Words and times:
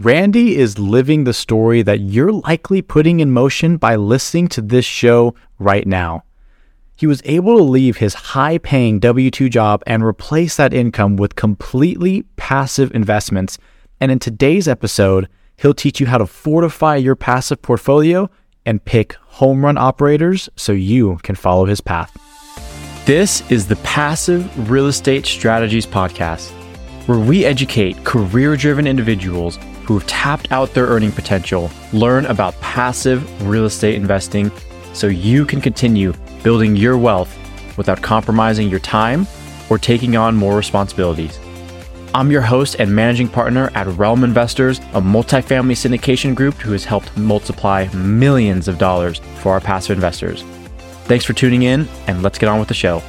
Randy 0.00 0.56
is 0.56 0.76
living 0.76 1.22
the 1.22 1.32
story 1.32 1.80
that 1.82 2.00
you're 2.00 2.32
likely 2.32 2.82
putting 2.82 3.20
in 3.20 3.30
motion 3.30 3.76
by 3.76 3.94
listening 3.94 4.48
to 4.48 4.60
this 4.60 4.84
show 4.84 5.36
right 5.60 5.86
now. 5.86 6.24
He 6.96 7.06
was 7.06 7.22
able 7.24 7.56
to 7.56 7.62
leave 7.62 7.98
his 7.98 8.14
high 8.14 8.58
paying 8.58 8.98
W 8.98 9.30
2 9.30 9.48
job 9.48 9.84
and 9.86 10.02
replace 10.02 10.56
that 10.56 10.74
income 10.74 11.14
with 11.14 11.36
completely 11.36 12.24
passive 12.34 12.92
investments. 12.92 13.56
And 14.00 14.10
in 14.10 14.18
today's 14.18 14.66
episode, 14.66 15.28
he'll 15.58 15.74
teach 15.74 16.00
you 16.00 16.06
how 16.06 16.18
to 16.18 16.26
fortify 16.26 16.96
your 16.96 17.14
passive 17.14 17.62
portfolio 17.62 18.28
and 18.66 18.84
pick 18.84 19.12
home 19.14 19.64
run 19.64 19.78
operators 19.78 20.48
so 20.56 20.72
you 20.72 21.20
can 21.22 21.36
follow 21.36 21.66
his 21.66 21.80
path. 21.80 22.10
This 23.06 23.48
is 23.48 23.68
the 23.68 23.76
Passive 23.76 24.68
Real 24.68 24.88
Estate 24.88 25.24
Strategies 25.24 25.86
Podcast, 25.86 26.50
where 27.06 27.20
we 27.20 27.44
educate 27.44 28.02
career 28.02 28.56
driven 28.56 28.88
individuals 28.88 29.56
who 29.84 29.98
have 29.98 30.06
tapped 30.06 30.50
out 30.50 30.74
their 30.74 30.86
earning 30.86 31.12
potential, 31.12 31.70
learn 31.92 32.26
about 32.26 32.58
passive 32.60 33.48
real 33.48 33.64
estate 33.64 33.94
investing 33.94 34.50
so 34.92 35.06
you 35.06 35.44
can 35.44 35.60
continue 35.60 36.12
building 36.42 36.76
your 36.76 36.96
wealth 36.96 37.36
without 37.76 38.02
compromising 38.02 38.68
your 38.68 38.80
time 38.80 39.26
or 39.70 39.78
taking 39.78 40.16
on 40.16 40.36
more 40.36 40.56
responsibilities. 40.56 41.38
I'm 42.14 42.30
your 42.30 42.42
host 42.42 42.76
and 42.78 42.94
managing 42.94 43.28
partner 43.28 43.70
at 43.74 43.88
Realm 43.98 44.22
Investors, 44.22 44.78
a 44.78 45.00
multifamily 45.00 45.74
syndication 45.74 46.34
group 46.34 46.54
who 46.54 46.70
has 46.70 46.84
helped 46.84 47.16
multiply 47.16 47.88
millions 47.92 48.68
of 48.68 48.78
dollars 48.78 49.20
for 49.40 49.52
our 49.52 49.60
passive 49.60 49.96
investors. 49.96 50.42
Thanks 51.06 51.24
for 51.24 51.32
tuning 51.32 51.64
in, 51.64 51.88
and 52.06 52.22
let's 52.22 52.38
get 52.38 52.48
on 52.48 52.60
with 52.60 52.68
the 52.68 52.74
show. 52.74 53.02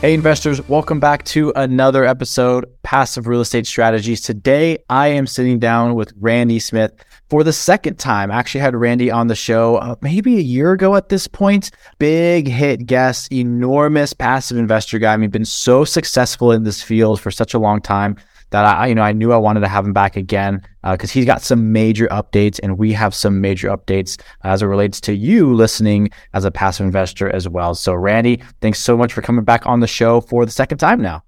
Hey, 0.00 0.14
investors, 0.14 0.66
welcome 0.66 0.98
back 0.98 1.24
to 1.24 1.52
another 1.56 2.06
episode, 2.06 2.64
Passive 2.82 3.26
Real 3.26 3.42
Estate 3.42 3.66
Strategies. 3.66 4.22
Today, 4.22 4.78
I 4.88 5.08
am 5.08 5.26
sitting 5.26 5.58
down 5.58 5.94
with 5.94 6.14
Randy 6.18 6.58
Smith 6.58 6.92
for 7.28 7.44
the 7.44 7.52
second 7.52 7.98
time. 7.98 8.30
I 8.30 8.36
actually 8.36 8.62
had 8.62 8.74
Randy 8.74 9.10
on 9.10 9.26
the 9.26 9.34
show 9.34 9.76
uh, 9.76 9.96
maybe 10.00 10.38
a 10.38 10.40
year 10.40 10.72
ago 10.72 10.96
at 10.96 11.10
this 11.10 11.28
point. 11.28 11.70
Big 11.98 12.48
hit 12.48 12.86
guest, 12.86 13.30
enormous 13.30 14.14
passive 14.14 14.56
investor 14.56 14.98
guy. 14.98 15.12
I 15.12 15.18
mean, 15.18 15.28
been 15.28 15.44
so 15.44 15.84
successful 15.84 16.50
in 16.50 16.64
this 16.64 16.82
field 16.82 17.20
for 17.20 17.30
such 17.30 17.52
a 17.52 17.58
long 17.58 17.82
time 17.82 18.16
that 18.50 18.64
I, 18.64 18.88
you 18.88 18.94
know, 18.94 19.02
I 19.02 19.12
knew 19.12 19.32
I 19.32 19.36
wanted 19.36 19.60
to 19.60 19.68
have 19.68 19.84
him 19.84 19.92
back 19.92 20.16
again 20.16 20.60
because 20.82 21.10
uh, 21.10 21.14
he's 21.14 21.24
got 21.24 21.42
some 21.42 21.72
major 21.72 22.06
updates, 22.08 22.60
and 22.62 22.78
we 22.78 22.92
have 22.92 23.14
some 23.14 23.40
major 23.40 23.68
updates 23.68 24.20
as 24.44 24.62
it 24.62 24.66
relates 24.66 25.00
to 25.02 25.14
you 25.14 25.54
listening 25.54 26.10
as 26.34 26.44
a 26.44 26.50
passive 26.50 26.84
investor 26.86 27.30
as 27.30 27.48
well. 27.48 27.74
So, 27.74 27.94
Randy, 27.94 28.42
thanks 28.60 28.80
so 28.80 28.96
much 28.96 29.12
for 29.12 29.22
coming 29.22 29.44
back 29.44 29.66
on 29.66 29.80
the 29.80 29.86
show 29.86 30.20
for 30.20 30.44
the 30.44 30.52
second 30.52 30.78
time 30.78 31.00
now. 31.00 31.24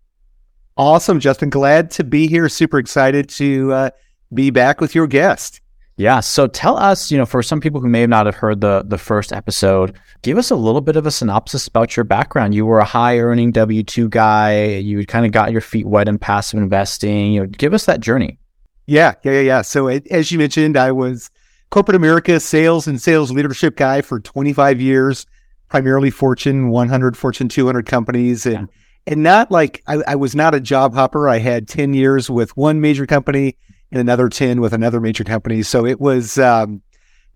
Awesome, 0.77 1.21
Justin. 1.21 1.51
Glad 1.51 1.91
to 1.93 2.05
be 2.05 2.27
here. 2.27 2.49
Super 2.49 2.79
excited 2.79 3.29
to 3.31 3.73
uh, 3.73 3.91
be 4.35 4.51
back 4.51 4.81
with 4.81 4.95
your 4.95 5.07
guest. 5.07 5.62
Yeah. 5.97 6.21
So 6.21 6.47
tell 6.47 6.77
us, 6.79 7.11
you 7.11 7.19
know, 7.19 7.27
for 7.27 7.43
some 7.43 7.61
people 7.61 7.81
who 7.81 7.89
may 7.89 8.07
not 8.07 8.27
have 8.27 8.35
heard 8.35 8.61
the 8.61 8.83
the 8.87 8.99
first 8.99 9.33
episode, 9.33 9.97
give 10.23 10.39
us 10.39 10.51
a 10.51 10.57
little 10.57 10.81
bit 10.81 10.97
of 10.97 11.07
a 11.07 11.11
synopsis 11.11 11.67
about 11.67 11.97
your 11.97 12.05
background. 12.05 12.55
You 12.55 12.65
were 12.65 12.79
a 12.79 12.85
high 12.85 13.19
earning 13.19 13.53
W 13.53 13.83
two 13.83 14.09
guy. 14.09 14.65
You 14.67 15.05
kind 15.07 15.27
of 15.27 15.33
got 15.33 15.53
your 15.53 15.61
feet 15.61 15.87
wet 15.87 16.09
in 16.09 16.19
passive 16.19 16.59
investing. 16.59 17.33
You 17.33 17.41
know, 17.41 17.47
give 17.47 17.75
us 17.75 17.85
that 17.87 18.01
journey. 18.01 18.39
Yeah, 18.87 19.15
yeah, 19.23 19.33
yeah, 19.33 19.41
yeah. 19.41 19.63
So 19.63 19.87
it, 19.89 20.07
as 20.09 20.33
you 20.33 20.39
mentioned, 20.39 20.77
I 20.77 20.93
was 20.93 21.31
corporate 21.71 21.95
America 21.95 22.41
sales 22.41 22.87
and 22.87 23.01
sales 23.01 23.31
leadership 23.31 23.77
guy 23.77 24.01
for 24.01 24.19
25 24.19 24.81
years, 24.81 25.27
primarily 25.69 26.11
Fortune 26.11 26.69
100, 26.71 27.17
Fortune 27.17 27.49
200 27.49 27.87
companies, 27.87 28.47
and 28.47 28.69
and 29.07 29.23
not 29.23 29.51
like 29.51 29.83
I, 29.87 30.03
I 30.07 30.15
was 30.17 30.35
not 30.35 30.55
a 30.55 30.61
job 30.61 30.95
hopper. 30.95 31.29
I 31.29 31.39
had 31.39 31.69
10 31.69 31.93
years 31.95 32.31
with 32.31 32.57
one 32.57 32.81
major 32.81 33.07
company 33.07 33.57
and 33.93 34.01
another 34.01 34.29
10 34.29 34.61
with 34.61 34.73
another 34.73 35.01
major 35.01 35.23
company. 35.23 35.63
So 35.63 35.85
it 35.85 36.01
was, 36.01 36.39
um, 36.39 36.83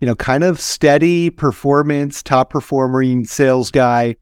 you 0.01 0.07
know, 0.07 0.15
kind 0.15 0.43
of 0.43 0.59
steady 0.59 1.29
performance, 1.29 2.23
top 2.23 2.49
performing 2.49 3.25
sales 3.25 3.69
guy. 3.69 4.15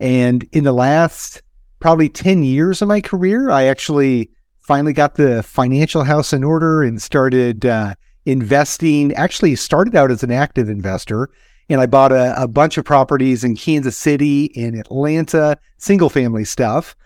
And 0.00 0.48
in 0.52 0.64
the 0.64 0.72
last 0.72 1.42
probably 1.80 2.08
10 2.08 2.42
years 2.42 2.80
of 2.80 2.88
my 2.88 3.02
career, 3.02 3.50
I 3.50 3.64
actually 3.64 4.30
finally 4.62 4.94
got 4.94 5.14
the 5.14 5.42
financial 5.42 6.02
house 6.02 6.32
in 6.32 6.42
order 6.42 6.82
and 6.82 7.00
started 7.00 7.66
uh, 7.66 7.94
investing. 8.24 9.12
Actually, 9.14 9.54
started 9.56 9.94
out 9.94 10.10
as 10.10 10.22
an 10.22 10.32
active 10.32 10.70
investor. 10.70 11.28
And 11.68 11.80
I 11.80 11.86
bought 11.86 12.12
a, 12.12 12.40
a 12.40 12.48
bunch 12.48 12.78
of 12.78 12.84
properties 12.84 13.44
in 13.44 13.54
Kansas 13.54 13.96
City 13.96 14.50
and 14.56 14.76
Atlanta, 14.76 15.58
single 15.76 16.08
family 16.08 16.44
stuff 16.44 16.96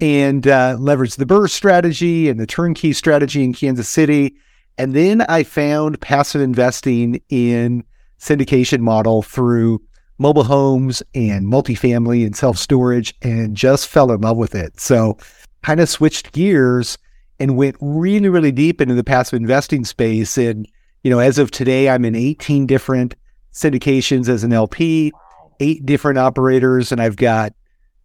and 0.00 0.46
uh, 0.46 0.76
leveraged 0.78 1.16
the 1.16 1.26
BRRRR 1.26 1.50
strategy 1.50 2.28
and 2.28 2.38
the 2.38 2.46
turnkey 2.46 2.92
strategy 2.92 3.44
in 3.44 3.52
Kansas 3.52 3.88
City. 3.88 4.36
And 4.78 4.94
then 4.94 5.22
I 5.22 5.42
found 5.42 6.00
passive 6.00 6.40
investing 6.40 7.20
in 7.28 7.84
syndication 8.18 8.80
model 8.80 9.22
through 9.22 9.80
mobile 10.18 10.44
homes 10.44 11.02
and 11.14 11.46
multifamily 11.46 12.24
and 12.24 12.36
self 12.36 12.58
storage 12.58 13.14
and 13.22 13.56
just 13.56 13.88
fell 13.88 14.12
in 14.12 14.20
love 14.20 14.36
with 14.36 14.54
it. 14.54 14.78
So 14.80 15.16
kind 15.62 15.80
of 15.80 15.88
switched 15.88 16.32
gears 16.32 16.98
and 17.38 17.56
went 17.56 17.76
really, 17.80 18.28
really 18.28 18.52
deep 18.52 18.80
into 18.80 18.94
the 18.94 19.04
passive 19.04 19.36
investing 19.36 19.84
space. 19.84 20.38
And, 20.38 20.66
you 21.02 21.10
know, 21.10 21.18
as 21.18 21.38
of 21.38 21.50
today, 21.50 21.88
I'm 21.88 22.04
in 22.04 22.14
18 22.14 22.66
different 22.66 23.14
syndications 23.52 24.28
as 24.28 24.44
an 24.44 24.52
LP, 24.52 25.12
eight 25.60 25.84
different 25.84 26.18
operators, 26.18 26.92
and 26.92 27.00
I've 27.00 27.16
got 27.16 27.52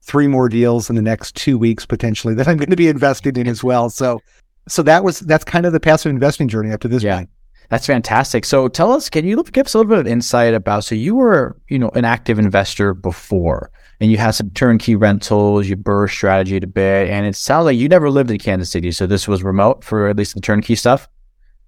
three 0.02 0.28
more 0.28 0.50
deals 0.50 0.90
in 0.90 0.96
the 0.96 1.02
next 1.02 1.36
two 1.36 1.58
weeks 1.58 1.86
potentially 1.86 2.34
that 2.34 2.48
I'm 2.48 2.58
going 2.58 2.70
to 2.70 2.76
be 2.76 2.88
invested 2.88 3.38
in 3.38 3.48
as 3.48 3.64
well. 3.64 3.90
So, 3.90 4.22
so 4.68 4.84
that 4.84 5.04
was 5.04 5.20
that's 5.22 5.44
kind 5.44 5.66
of 5.66 5.74
the 5.74 5.80
passive 5.80 6.10
investing 6.10 6.48
journey 6.48 6.72
up 6.72 6.82
to 6.82 6.88
this 6.88 7.04
yeah. 7.04 7.18
point. 7.18 7.30
That's 7.70 7.88
fantastic. 7.88 8.44
So 8.44 8.68
tell 8.68 8.92
us, 8.92 9.10
can 9.10 9.26
you 9.26 9.42
give 9.44 9.66
us 9.66 9.74
a 9.74 9.78
little 9.78 9.90
bit 9.90 10.00
of 10.00 10.06
insight 10.06 10.54
about? 10.54 10.84
So 10.84 10.94
you 10.94 11.16
were, 11.16 11.56
you 11.70 11.80
know, 11.80 11.90
an 11.96 12.04
active 12.04 12.38
investor 12.38 12.94
before, 12.94 13.72
and 14.02 14.12
you 14.12 14.18
had 14.18 14.32
some 14.32 14.50
turnkey 14.50 14.94
rentals, 14.98 15.70
you 15.70 15.78
BRRRR 15.78 16.10
strategy 16.10 16.58
a 16.58 16.68
bit, 16.68 17.10
and 17.10 17.26
it 17.26 17.34
sounds 17.38 17.66
like 17.66 17.78
you 17.78 17.88
never 17.88 18.10
lived 18.10 18.30
in 18.30 18.40
Kansas 18.40 18.70
City. 18.70 18.92
So 18.92 19.08
this 19.08 19.26
was 19.26 19.42
remote 19.42 19.86
for 19.86 20.10
at 20.10 20.18
least 20.18 20.36
the 20.36 20.42
turnkey 20.42 20.76
stuff. 20.76 21.08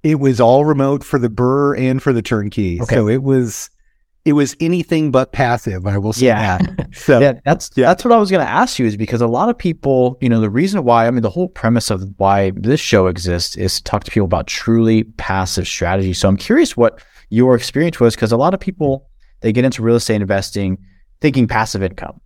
It 0.03 0.19
was 0.19 0.41
all 0.41 0.65
remote 0.65 1.05
for 1.05 1.17
the 1.17 1.29
BRRRR 1.29 1.79
and 1.79 2.03
for 2.03 2.11
the 2.11 2.21
turnkey. 2.21 2.81
Okay. 2.81 2.95
So 2.95 3.07
it 3.07 3.23
was 3.23 3.69
it 4.25 4.33
was 4.33 4.55
anything 4.59 5.11
but 5.11 5.33
passive. 5.33 5.85
I 5.85 5.97
will 5.97 6.13
say 6.13 6.27
yeah. 6.27 6.57
that. 6.57 6.79
So 6.93 7.19
yeah, 7.19 7.39
that's 7.43 7.71
yeah. 7.75 7.87
that's 7.87 8.05
what 8.05 8.11
I 8.11 8.17
was 8.17 8.29
going 8.29 8.45
to 8.45 8.49
ask 8.49 8.77
you 8.77 8.85
is 8.85 8.95
because 8.95 9.19
a 9.19 9.27
lot 9.27 9.49
of 9.49 9.57
people, 9.57 10.15
you 10.21 10.29
know, 10.29 10.39
the 10.39 10.49
reason 10.49 10.83
why 10.83 11.07
I 11.07 11.11
mean 11.11 11.23
the 11.23 11.29
whole 11.29 11.49
premise 11.49 11.89
of 11.89 12.07
why 12.17 12.51
this 12.55 12.79
show 12.79 13.07
exists 13.07 13.55
is 13.57 13.77
to 13.77 13.83
talk 13.83 14.03
to 14.03 14.11
people 14.11 14.25
about 14.25 14.45
truly 14.45 15.03
passive 15.03 15.67
strategy. 15.67 16.13
So 16.13 16.29
I'm 16.29 16.37
curious 16.37 16.77
what 16.77 17.03
your 17.29 17.55
experience 17.55 17.99
was 17.99 18.13
because 18.13 18.31
a 18.31 18.37
lot 18.37 18.53
of 18.53 18.59
people 18.59 19.09
they 19.41 19.51
get 19.51 19.65
into 19.65 19.81
real 19.81 19.95
estate 19.95 20.21
investing 20.21 20.77
thinking 21.19 21.47
passive 21.47 21.81
income. 21.81 22.21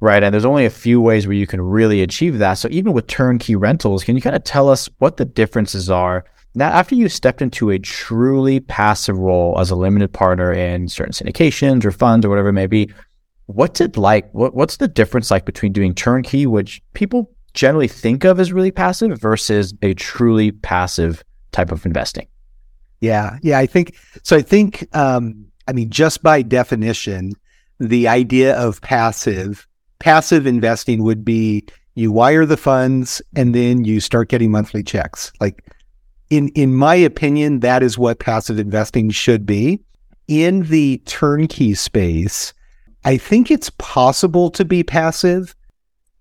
Right. 0.00 0.22
And 0.22 0.32
there's 0.32 0.46
only 0.46 0.64
a 0.64 0.70
few 0.70 0.98
ways 1.00 1.26
where 1.26 1.36
you 1.36 1.46
can 1.46 1.60
really 1.60 2.00
achieve 2.00 2.38
that. 2.38 2.54
So 2.54 2.68
even 2.70 2.94
with 2.94 3.06
turnkey 3.06 3.54
rentals, 3.54 4.02
can 4.02 4.16
you 4.16 4.22
kind 4.22 4.36
of 4.36 4.44
tell 4.44 4.70
us 4.70 4.88
what 4.98 5.18
the 5.18 5.26
differences 5.26 5.90
are 5.90 6.24
now, 6.56 6.70
after 6.70 6.94
you 6.94 7.10
stepped 7.10 7.42
into 7.42 7.68
a 7.68 7.78
truly 7.78 8.60
passive 8.60 9.18
role 9.18 9.60
as 9.60 9.70
a 9.70 9.76
limited 9.76 10.10
partner 10.10 10.50
in 10.50 10.88
certain 10.88 11.12
syndications 11.12 11.84
or 11.84 11.90
funds 11.90 12.24
or 12.24 12.30
whatever 12.30 12.48
it 12.48 12.54
may 12.54 12.66
be, 12.66 12.90
what's 13.44 13.78
it 13.78 13.98
like? 13.98 14.32
What, 14.32 14.54
what's 14.54 14.78
the 14.78 14.88
difference 14.88 15.30
like 15.30 15.44
between 15.44 15.72
doing 15.72 15.94
turnkey, 15.94 16.46
which 16.46 16.82
people 16.94 17.30
generally 17.52 17.88
think 17.88 18.24
of 18.24 18.40
as 18.40 18.54
really 18.54 18.70
passive, 18.70 19.20
versus 19.20 19.74
a 19.82 19.92
truly 19.92 20.50
passive 20.50 21.22
type 21.52 21.70
of 21.70 21.84
investing? 21.84 22.26
Yeah, 23.02 23.38
yeah, 23.42 23.58
I 23.58 23.66
think 23.66 23.94
so. 24.22 24.34
I 24.34 24.42
think, 24.42 24.88
um, 24.96 25.44
I 25.68 25.74
mean, 25.74 25.90
just 25.90 26.22
by 26.22 26.40
definition, 26.40 27.32
the 27.78 28.08
idea 28.08 28.56
of 28.56 28.80
passive, 28.80 29.68
passive 29.98 30.46
investing 30.46 31.02
would 31.02 31.22
be 31.22 31.66
you 31.96 32.12
wire 32.12 32.46
the 32.46 32.56
funds 32.56 33.20
and 33.34 33.54
then 33.54 33.84
you 33.84 34.00
start 34.00 34.30
getting 34.30 34.50
monthly 34.50 34.82
checks. 34.82 35.32
Like 35.38 35.62
in 36.30 36.48
in 36.50 36.74
my 36.74 36.94
opinion, 36.94 37.60
that 37.60 37.82
is 37.82 37.98
what 37.98 38.18
passive 38.18 38.58
investing 38.58 39.10
should 39.10 39.46
be. 39.46 39.80
In 40.28 40.64
the 40.64 40.98
turnkey 41.06 41.74
space, 41.74 42.52
I 43.04 43.16
think 43.16 43.50
it's 43.50 43.70
possible 43.70 44.50
to 44.50 44.64
be 44.64 44.82
passive. 44.82 45.54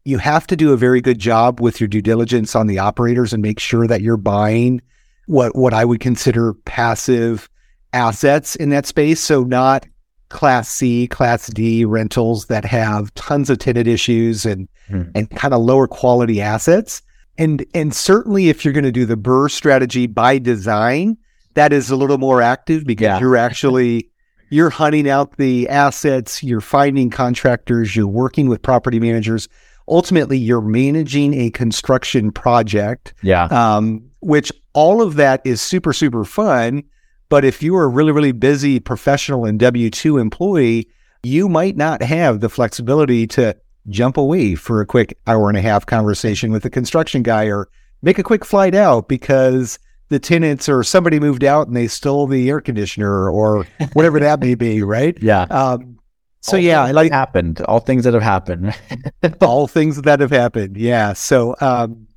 You 0.04 0.20
have 0.20 0.46
to 0.48 0.56
do 0.56 0.72
a 0.72 0.78
very 0.78 1.02
good 1.02 1.18
job 1.18 1.60
with 1.60 1.82
your 1.82 1.88
due 1.88 2.02
diligence 2.02 2.56
on 2.56 2.68
the 2.68 2.78
operators 2.78 3.34
and 3.34 3.42
make 3.42 3.60
sure 3.60 3.88
that 3.88 4.02
you're 4.02 4.18
buying 4.18 4.82
what 5.26 5.56
what 5.56 5.74
I 5.74 5.86
would 5.86 6.00
consider 6.00 6.54
passive 6.54 7.50
assets 7.94 8.56
in 8.56 8.70
that 8.70 8.86
space. 8.86 9.20
So 9.20 9.44
not 9.44 9.88
class 10.30 10.70
C, 10.70 11.08
class 11.08 11.48
D 11.48 11.86
rentals 11.86 12.48
that 12.48 12.66
have 12.66 13.14
tons 13.16 13.50
of 13.50 13.58
tenant 13.58 13.88
issues 13.88 14.46
and 14.46 14.68
mm. 14.90 15.10
and 15.16 15.30
kind 15.32 15.54
of 15.54 15.62
lower 15.62 15.88
quality 15.88 16.42
assets. 16.42 17.02
And 17.38 17.66
and 17.74 17.94
certainly 17.94 18.50
if 18.50 18.64
you're 18.64 18.74
going 18.74 18.86
to 18.86 18.92
do 18.92 19.06
the 19.06 19.18
BRRRR 19.18 19.52
strategy 19.52 20.08
by 20.08 20.38
design, 20.38 21.18
that 21.56 21.74
is 21.74 21.90
a 21.90 21.96
little 21.96 22.18
more 22.18 22.42
active 22.42 22.86
because 22.86 23.04
yeah. 23.04 23.20
you're 23.20 23.38
actually 23.38 24.10
you're 24.50 24.70
hunting 24.70 25.10
out 25.10 25.38
the 25.38 25.68
assets, 25.70 26.44
you're 26.44 26.62
finding 26.62 27.10
contractors, 27.10 27.96
you're 27.96 28.08
working 28.08 28.48
with 28.48 28.62
property 28.62 29.00
managers. 29.00 29.50
Ultimately, 29.88 30.38
you're 30.38 30.62
managing 30.62 31.34
a 31.34 31.52
construction 31.52 32.32
project. 32.32 33.14
Yeah. 33.22 33.46
Um, 33.46 34.10
which 34.22 34.52
all 34.74 35.02
of 35.02 35.16
that 35.16 35.42
is 35.46 35.62
super, 35.62 35.94
super 35.94 36.26
fun. 36.26 36.84
But 37.30 37.46
if 37.46 37.62
you 37.62 37.76
are 37.76 37.84
a 37.84 37.88
really, 37.88 38.12
really 38.12 38.32
busy 38.32 38.80
professional 38.80 39.46
and 39.46 39.60
W 39.60 39.90
2 39.90 40.18
employee, 40.18 40.88
you 41.24 41.50
might 41.50 41.76
not 41.76 42.02
have 42.02 42.40
the 42.40 42.50
flexibility 42.50 43.28
to 43.28 43.56
jump 43.90 44.18
away 44.18 44.56
for 44.56 44.82
a 44.82 44.86
quick 44.86 45.18
hour 45.28 45.50
and 45.50 45.58
a 45.58 45.62
half 45.62 45.86
conversation 45.86 46.52
with 46.52 46.64
the 46.64 46.70
construction 46.70 47.24
guy 47.24 47.46
or 47.46 47.70
make 48.02 48.20
a 48.20 48.24
quick 48.24 48.46
flight 48.46 48.76
out 48.76 49.08
because 49.08 49.80
the 50.10 50.20
tenants 50.20 50.70
or 50.70 50.84
somebody 50.84 51.20
moved 51.20 51.44
out 51.44 51.68
and 51.68 51.76
they 51.76 51.88
stole 51.88 52.28
the 52.28 52.50
air 52.50 52.62
conditioner 52.62 53.30
or 53.30 53.66
whatever 53.94 54.20
that 54.20 54.40
may 54.40 54.56
be, 54.56 54.82
right? 54.84 55.18
Yeah. 55.22 55.44
Um, 55.44 56.00
so 56.42 56.58
All 56.58 56.64
yeah, 56.64 56.84
I 56.84 56.92
like 56.92 57.12
happened. 57.12 57.62
All 57.62 57.80
things 57.80 58.04
that 58.04 58.14
have 58.14 58.22
happened. 58.22 58.76
all 59.42 59.68
things 59.68 60.00
that 60.04 60.20
have 60.20 60.30
happened. 60.30 60.78
Yeah. 60.78 61.14
So, 61.14 61.56
um, 61.60 62.08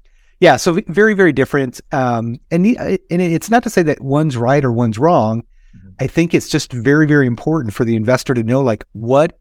yeah. 0.40 0.56
So 0.56 0.80
very, 0.86 1.14
very 1.14 1.32
different. 1.32 1.80
Um, 1.92 2.38
and, 2.50 2.64
the, 2.64 2.76
and 3.10 3.22
it's 3.22 3.48
not 3.48 3.62
to 3.62 3.70
say 3.70 3.82
that 3.84 4.02
one's 4.02 4.36
right 4.36 4.62
or 4.62 4.70
one's 4.70 4.98
wrong. 4.98 5.44
Mhm. 5.74 5.94
I 5.98 6.06
think 6.06 6.34
it's 6.34 6.48
just 6.48 6.72
very, 6.72 7.06
very 7.06 7.26
important 7.26 7.72
for 7.72 7.86
the 7.86 7.96
investor 7.96 8.34
to 8.34 8.42
know 8.42 8.60
like 8.60 8.84
what, 8.92 9.38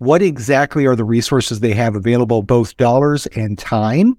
what 0.00 0.22
exactly 0.22 0.86
are 0.86 0.96
the 0.96 1.04
resources 1.04 1.60
they 1.60 1.74
have 1.74 1.94
available, 1.94 2.40
both 2.40 2.74
dollars 2.78 3.26
and 3.28 3.58
time. 3.58 4.16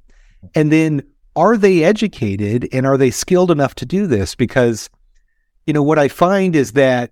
And 0.54 0.72
then 0.72 1.02
are 1.36 1.58
they 1.58 1.84
educated 1.84 2.70
and 2.72 2.86
are 2.86 2.98
they 2.98 3.10
skilled 3.10 3.50
enough 3.50 3.74
to 3.76 3.86
do 3.86 4.06
this? 4.06 4.36
Because, 4.36 4.92
you 5.66 5.74
know, 5.74 5.82
what 5.82 5.98
I 5.98 6.08
find 6.08 6.56
is 6.56 6.74
that 6.74 7.12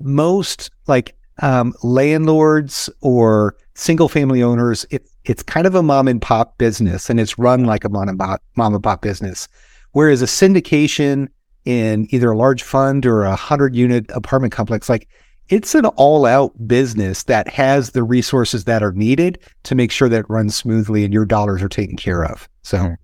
most 0.00 0.70
like 0.86 1.16
um, 1.42 1.74
landlords 1.82 2.88
or 3.02 3.56
single 3.74 4.08
family 4.08 4.42
owners, 4.42 4.86
it, 4.88 5.06
it's 5.26 5.42
kind 5.42 5.66
of 5.66 5.74
a 5.74 5.82
mom 5.82 6.08
and 6.08 6.22
pop 6.22 6.56
business 6.56 7.10
and 7.10 7.20
it's 7.20 7.38
run 7.38 7.66
like 7.66 7.84
a 7.84 7.90
mom 7.90 8.08
and 8.08 8.18
pop, 8.18 8.42
mom 8.56 8.72
and 8.72 8.82
pop 8.82 9.02
business. 9.02 9.48
Whereas 9.92 10.22
a 10.22 10.26
syndication 10.26 11.28
in 11.66 12.06
either 12.08 12.30
a 12.30 12.38
large 12.38 12.62
fund 12.62 13.04
or 13.04 13.24
a 13.24 13.36
hundred 13.36 13.76
unit 13.76 14.06
apartment 14.14 14.54
complex, 14.54 14.88
like 14.88 15.06
it's 15.48 15.74
an 15.74 15.86
all 15.86 16.26
out 16.26 16.52
business 16.66 17.22
that 17.24 17.48
has 17.48 17.90
the 17.90 18.02
resources 18.02 18.64
that 18.64 18.82
are 18.82 18.92
needed 18.92 19.38
to 19.64 19.74
make 19.74 19.90
sure 19.90 20.08
that 20.08 20.20
it 20.20 20.26
runs 20.28 20.54
smoothly 20.56 21.04
and 21.04 21.12
your 21.12 21.24
dollars 21.24 21.62
are 21.62 21.68
taken 21.68 21.96
care 21.96 22.24
of. 22.24 22.48
So, 22.62 22.78
Mhm. 22.78 22.96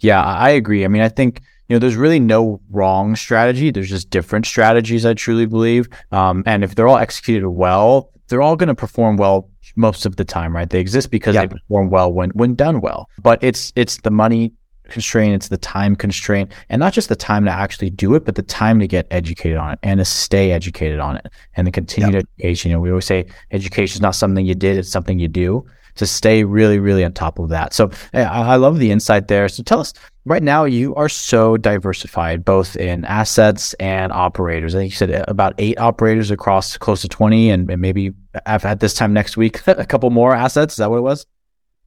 Yeah, 0.00 0.22
I 0.22 0.48
I 0.48 0.50
agree. 0.50 0.84
I 0.84 0.88
mean, 0.88 1.02
I 1.02 1.08
think 1.08 1.40
you 1.68 1.76
know, 1.76 1.78
there's 1.78 1.96
really 1.96 2.20
no 2.20 2.60
wrong 2.70 3.16
strategy. 3.16 3.70
There's 3.70 3.88
just 3.88 4.10
different 4.10 4.44
strategies. 4.46 5.06
I 5.06 5.14
truly 5.14 5.46
believe, 5.46 5.88
um, 6.10 6.42
and 6.44 6.62
if 6.64 6.74
they're 6.74 6.88
all 6.88 6.98
executed 6.98 7.48
well, 7.48 8.10
they're 8.28 8.42
all 8.42 8.56
going 8.56 8.68
to 8.68 8.74
perform 8.74 9.16
well 9.16 9.48
most 9.76 10.04
of 10.04 10.16
the 10.16 10.24
time, 10.24 10.54
right? 10.54 10.68
They 10.68 10.80
exist 10.80 11.10
because 11.10 11.34
Yeah. 11.34 11.42
they 11.42 11.46
perform 11.48 11.88
well 11.88 12.12
when 12.12 12.30
when 12.30 12.54
done 12.56 12.80
well. 12.80 13.08
But 13.22 13.42
it's 13.42 13.72
it's 13.76 13.98
the 13.98 14.10
money 14.10 14.52
constraint, 14.92 15.34
it's 15.34 15.48
the 15.48 15.56
time 15.56 15.96
constraint, 15.96 16.52
and 16.68 16.80
not 16.80 16.92
just 16.92 17.08
the 17.08 17.16
time 17.16 17.44
to 17.44 17.50
actually 17.50 17.90
do 17.90 18.14
it, 18.14 18.24
but 18.24 18.34
the 18.34 18.42
time 18.42 18.78
to 18.80 18.86
get 18.86 19.06
educated 19.10 19.58
on 19.58 19.72
it 19.72 19.78
and 19.82 19.98
to 19.98 20.04
stay 20.04 20.52
educated 20.52 21.00
on 21.00 21.16
it 21.16 21.26
and 21.54 21.66
the 21.66 21.72
continued 21.72 22.14
education. 22.14 22.70
You 22.70 22.76
know, 22.76 22.80
we 22.80 22.90
always 22.90 23.06
say 23.06 23.26
education 23.50 23.96
is 23.96 24.00
not 24.00 24.14
something 24.14 24.46
you 24.46 24.54
did; 24.54 24.76
it's 24.76 24.90
something 24.90 25.18
you 25.18 25.28
do. 25.28 25.66
To 25.96 26.06
stay 26.06 26.42
really, 26.42 26.78
really 26.78 27.04
on 27.04 27.12
top 27.12 27.38
of 27.38 27.50
that. 27.50 27.74
So 27.74 27.90
I, 28.14 28.22
I 28.22 28.56
love 28.56 28.78
the 28.78 28.90
insight 28.90 29.28
there. 29.28 29.46
So 29.50 29.62
tell 29.62 29.78
us, 29.78 29.92
right 30.24 30.42
now 30.42 30.64
you 30.64 30.94
are 30.94 31.10
so 31.10 31.58
diversified 31.58 32.46
both 32.46 32.76
in 32.76 33.04
assets 33.04 33.74
and 33.74 34.10
operators. 34.10 34.74
I 34.74 34.78
think 34.78 34.92
you 34.92 34.96
said 34.96 35.10
uh, 35.10 35.24
about 35.28 35.54
eight 35.58 35.78
operators 35.78 36.30
across 36.30 36.78
close 36.78 37.02
to 37.02 37.08
20 37.08 37.50
and, 37.50 37.70
and 37.70 37.82
maybe 37.82 38.14
had 38.46 38.80
this 38.80 38.94
time 38.94 39.12
next 39.12 39.36
week 39.36 39.60
a 39.66 39.84
couple 39.84 40.08
more 40.08 40.34
assets. 40.34 40.72
Is 40.72 40.78
that 40.78 40.90
what 40.90 40.96
it 40.96 41.02
was? 41.02 41.26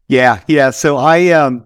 Yeah, 0.07 0.41
yeah. 0.47 0.69
So 0.69 0.97
I 0.97 1.29
um 1.29 1.65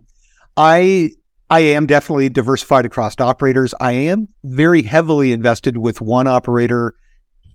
I 0.55 1.11
I 1.49 1.61
am 1.61 1.87
definitely 1.87 2.29
diversified 2.29 2.85
across 2.85 3.19
operators. 3.19 3.73
I 3.79 3.93
am 3.93 4.27
very 4.43 4.83
heavily 4.83 5.31
invested 5.31 5.77
with 5.77 5.99
one 5.99 6.27
operator 6.27 6.93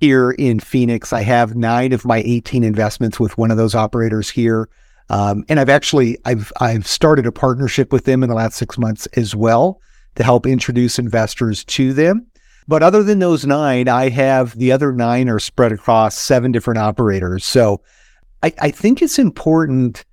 here 0.01 0.33
in 0.33 0.59
Phoenix. 0.59 1.13
I 1.13 1.23
have 1.23 1.55
nine 1.55 1.93
of 1.93 2.05
my 2.05 2.23
18 2.27 2.65
investments 2.65 3.21
with 3.21 3.39
one 3.39 3.53
of 3.53 3.57
those 3.57 3.75
operators 3.75 4.31
here. 4.31 4.69
Um, 5.11 5.45
and 5.49 5.61
I've 5.61 5.69
actually 5.69 6.19
I've 6.25 6.53
I've 6.61 6.87
started 6.87 7.27
a 7.27 7.33
partnership 7.33 7.93
with 7.93 8.05
them 8.05 8.23
in 8.23 8.29
the 8.29 8.35
last 8.35 8.57
six 8.57 8.79
months 8.79 9.07
as 9.15 9.37
well 9.37 9.81
to 10.17 10.25
help 10.25 10.47
introduce 10.47 10.99
investors 10.99 11.65
to 11.65 11.93
them. 11.93 12.27
But 12.67 12.83
other 12.83 13.03
than 13.03 13.19
those 13.19 13.45
nine, 13.45 13.89
I 13.89 14.09
have 14.09 14.57
the 14.59 14.73
other 14.73 14.93
nine 14.93 15.29
are 15.29 15.39
spread 15.39 15.73
across 15.73 16.17
seven 16.17 16.51
different 16.51 16.79
operators. 16.79 17.45
So 17.45 17.83
I, 18.43 18.53
I 18.61 18.71
think 18.71 19.03
it's 19.03 19.19
important 19.19 20.05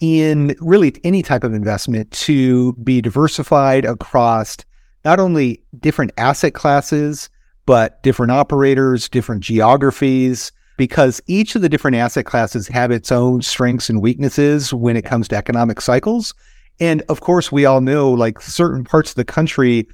in 0.00 0.54
really 0.60 0.94
any 1.04 1.22
type 1.22 1.44
of 1.44 1.54
investment 1.54 2.10
to 2.10 2.72
be 2.74 3.00
diversified 3.00 3.84
across 3.84 4.56
not 5.04 5.20
only 5.20 5.62
different 5.78 6.12
asset 6.18 6.54
classes, 6.54 7.30
but 7.64 8.02
different 8.02 8.32
operators, 8.32 9.08
different 9.08 9.42
geographies, 9.42 10.52
because 10.76 11.20
each 11.26 11.54
of 11.54 11.62
the 11.62 11.68
different 11.68 11.96
asset 11.96 12.26
classes 12.26 12.68
have 12.68 12.90
its 12.90 13.10
own 13.10 13.42
strengths 13.42 13.88
and 13.88 14.02
weaknesses 14.02 14.72
when 14.74 14.96
it 14.96 15.04
comes 15.04 15.28
to 15.28 15.36
economic 15.36 15.80
cycles. 15.80 16.34
And 16.78 17.02
of 17.08 17.20
course, 17.20 17.50
we 17.50 17.64
all 17.64 17.80
know 17.80 18.10
like 18.10 18.40
certain 18.40 18.84
parts 18.84 19.10
of 19.10 19.16
the 19.16 19.24
country, 19.24 19.86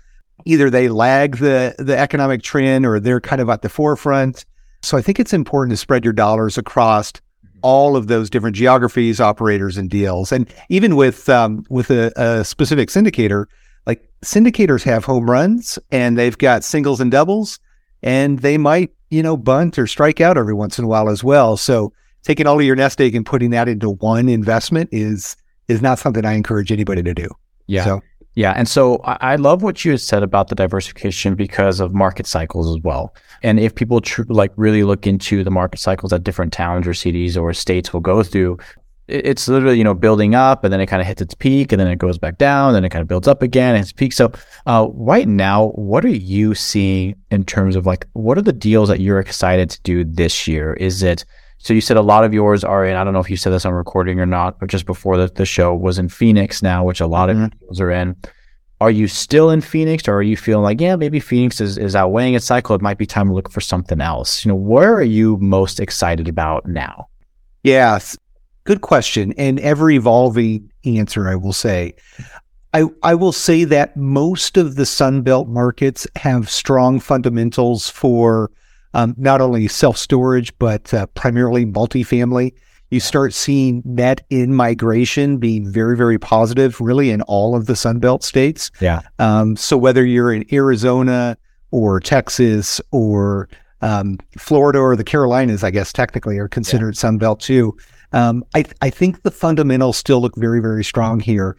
either 0.44 0.70
they 0.70 0.88
lag 0.88 1.36
the, 1.36 1.74
the 1.78 1.96
economic 1.96 2.42
trend 2.42 2.84
or 2.84 2.98
they're 2.98 3.20
kind 3.20 3.40
of 3.40 3.48
at 3.48 3.62
the 3.62 3.68
forefront. 3.68 4.44
So 4.82 4.96
I 4.96 5.02
think 5.02 5.20
it's 5.20 5.32
important 5.32 5.70
to 5.70 5.76
spread 5.76 6.04
your 6.04 6.12
dollars 6.12 6.58
across 6.58 7.12
all 7.62 7.96
of 7.96 8.06
those 8.06 8.30
different 8.30 8.56
geographies, 8.56 9.20
operators, 9.20 9.76
and 9.76 9.88
deals. 9.90 10.32
And 10.32 10.52
even 10.68 10.96
with 10.96 11.28
um, 11.28 11.64
with 11.70 11.90
a, 11.90 12.12
a 12.16 12.44
specific 12.44 12.88
syndicator, 12.88 13.46
like 13.86 14.08
syndicators 14.24 14.82
have 14.84 15.04
home 15.04 15.30
runs 15.30 15.78
and 15.90 16.18
they've 16.18 16.38
got 16.38 16.64
singles 16.64 17.00
and 17.00 17.10
doubles, 17.10 17.58
and 18.02 18.40
they 18.40 18.58
might 18.58 18.90
you 19.10 19.22
know 19.22 19.36
bunt 19.36 19.78
or 19.78 19.86
strike 19.86 20.20
out 20.20 20.36
every 20.36 20.54
once 20.54 20.78
in 20.78 20.84
a 20.84 20.88
while 20.88 21.08
as 21.08 21.22
well. 21.24 21.56
So 21.56 21.92
taking 22.22 22.46
all 22.46 22.58
of 22.58 22.64
your 22.64 22.76
nest 22.76 23.00
egg 23.00 23.14
and 23.14 23.26
putting 23.26 23.50
that 23.50 23.68
into 23.68 23.90
one 23.90 24.28
investment 24.28 24.88
is 24.92 25.36
is 25.68 25.82
not 25.82 25.98
something 25.98 26.24
I 26.24 26.32
encourage 26.32 26.72
anybody 26.72 27.02
to 27.02 27.14
do. 27.14 27.28
Yeah. 27.66 27.84
So 27.84 28.02
Yeah. 28.34 28.52
And 28.56 28.66
so 28.66 28.96
I, 29.04 29.36
love 29.36 29.62
what 29.62 29.84
you 29.84 29.96
said 29.98 30.22
about 30.22 30.48
the 30.48 30.54
diversification 30.54 31.34
because 31.34 31.80
of 31.80 31.92
market 31.92 32.26
cycles 32.26 32.74
as 32.74 32.82
well. 32.82 33.14
And 33.42 33.60
if 33.60 33.74
people 33.74 34.00
tr- 34.00 34.22
like 34.28 34.52
really 34.56 34.84
look 34.84 35.06
into 35.06 35.44
the 35.44 35.50
market 35.50 35.80
cycles 35.80 36.10
that 36.10 36.24
different 36.24 36.52
towns 36.52 36.86
or 36.86 36.94
cities 36.94 37.36
or 37.36 37.52
states 37.52 37.92
will 37.92 38.00
go 38.00 38.22
through, 38.22 38.56
it's 39.08 39.48
literally, 39.48 39.76
you 39.76 39.84
know, 39.84 39.92
building 39.92 40.34
up 40.34 40.64
and 40.64 40.72
then 40.72 40.80
it 40.80 40.86
kind 40.86 41.02
of 41.02 41.06
hits 41.06 41.20
its 41.20 41.34
peak 41.34 41.72
and 41.72 41.80
then 41.80 41.88
it 41.88 41.98
goes 41.98 42.16
back 42.16 42.38
down, 42.38 42.68
and 42.68 42.76
then 42.76 42.84
it 42.84 42.88
kind 42.88 43.02
of 43.02 43.08
builds 43.08 43.28
up 43.28 43.42
again 43.42 43.74
and 43.74 43.82
its 43.82 43.92
peak. 43.92 44.12
So, 44.12 44.32
uh, 44.66 44.88
right 44.94 45.28
now, 45.28 45.68
what 45.70 46.04
are 46.04 46.08
you 46.08 46.54
seeing 46.54 47.16
in 47.30 47.44
terms 47.44 47.76
of 47.76 47.84
like, 47.84 48.06
what 48.14 48.38
are 48.38 48.42
the 48.42 48.52
deals 48.52 48.88
that 48.88 49.00
you're 49.00 49.18
excited 49.18 49.68
to 49.70 49.80
do 49.82 50.04
this 50.04 50.48
year? 50.48 50.72
Is 50.74 51.02
it, 51.02 51.24
so 51.62 51.72
you 51.72 51.80
said 51.80 51.96
a 51.96 52.02
lot 52.02 52.24
of 52.24 52.34
yours 52.34 52.64
are 52.64 52.84
in, 52.84 52.96
I 52.96 53.04
don't 53.04 53.12
know 53.12 53.20
if 53.20 53.30
you 53.30 53.36
said 53.36 53.52
this 53.52 53.64
on 53.64 53.72
recording 53.72 54.18
or 54.18 54.26
not, 54.26 54.58
but 54.58 54.68
just 54.68 54.84
before 54.84 55.16
the, 55.16 55.28
the 55.32 55.46
show 55.46 55.72
was 55.74 55.96
in 55.98 56.08
Phoenix 56.08 56.60
now, 56.60 56.84
which 56.84 57.00
a 57.00 57.06
lot 57.06 57.30
of 57.30 57.36
Mhm. 57.36 57.52
deals 57.60 57.80
are 57.80 57.90
in. 57.92 58.16
Are 58.80 58.90
you 58.90 59.06
still 59.06 59.50
in 59.50 59.60
Phoenix 59.60 60.08
or 60.08 60.14
are 60.16 60.22
you 60.22 60.36
feeling 60.36 60.64
like, 60.64 60.80
yeah, 60.80 60.96
maybe 60.96 61.20
Phoenix 61.20 61.60
is, 61.60 61.78
is 61.78 61.94
outweighing 61.94 62.34
its 62.34 62.46
cycle. 62.46 62.74
It 62.74 62.82
might 62.82 62.98
be 62.98 63.06
time 63.06 63.28
to 63.28 63.32
look 63.34 63.48
for 63.48 63.60
something 63.60 64.00
else. 64.00 64.44
You 64.44 64.48
know, 64.48 64.56
where 64.56 64.92
are 64.94 65.02
you 65.04 65.36
most 65.36 65.78
excited 65.78 66.26
about 66.26 66.66
now? 66.66 67.06
Yeah, 67.62 68.00
good 68.64 68.80
question, 68.80 69.32
and 69.38 69.60
ever 69.60 69.88
evolving 69.88 70.68
answer. 70.84 71.28
I 71.28 71.36
will 71.36 71.52
say, 71.52 71.94
I 72.74 72.86
I 73.04 73.14
will 73.14 73.30
say 73.30 73.62
that 73.62 73.96
most 73.96 74.56
of 74.56 74.74
the 74.74 74.82
Sunbelt 74.82 75.46
markets 75.46 76.08
have 76.16 76.50
strong 76.50 76.98
fundamentals 76.98 77.88
for 77.88 78.50
um, 78.94 79.14
not 79.16 79.40
only 79.40 79.68
self 79.68 79.96
storage 79.96 80.56
but 80.58 80.92
uh, 80.94 81.06
primarily 81.08 81.64
multifamily. 81.66 82.52
You 82.90 83.00
start 83.00 83.32
seeing 83.32 83.80
net 83.86 84.20
in 84.28 84.54
migration 84.54 85.38
being 85.38 85.70
very 85.70 85.96
very 85.96 86.18
positive, 86.18 86.80
really 86.80 87.10
in 87.10 87.22
all 87.22 87.54
of 87.56 87.66
the 87.66 87.72
Sunbelt 87.72 88.22
states. 88.22 88.70
Yeah. 88.80 89.00
Um, 89.18 89.56
so 89.56 89.76
whether 89.76 90.04
you're 90.04 90.32
in 90.32 90.44
Arizona 90.52 91.38
or 91.70 92.00
Texas 92.00 92.80
or 92.90 93.48
um, 93.80 94.18
Florida 94.38 94.78
or 94.78 94.94
the 94.94 95.04
Carolinas, 95.04 95.64
I 95.64 95.70
guess 95.70 95.92
technically 95.92 96.38
are 96.38 96.48
considered 96.48 96.94
Sunbelt 96.94 97.40
too. 97.40 97.76
Um, 98.12 98.44
I 98.54 98.64
I 98.80 98.90
think 98.90 99.22
the 99.22 99.30
fundamentals 99.30 99.96
still 99.96 100.20
look 100.20 100.36
very 100.36 100.60
very 100.60 100.84
strong 100.84 101.18
here, 101.18 101.56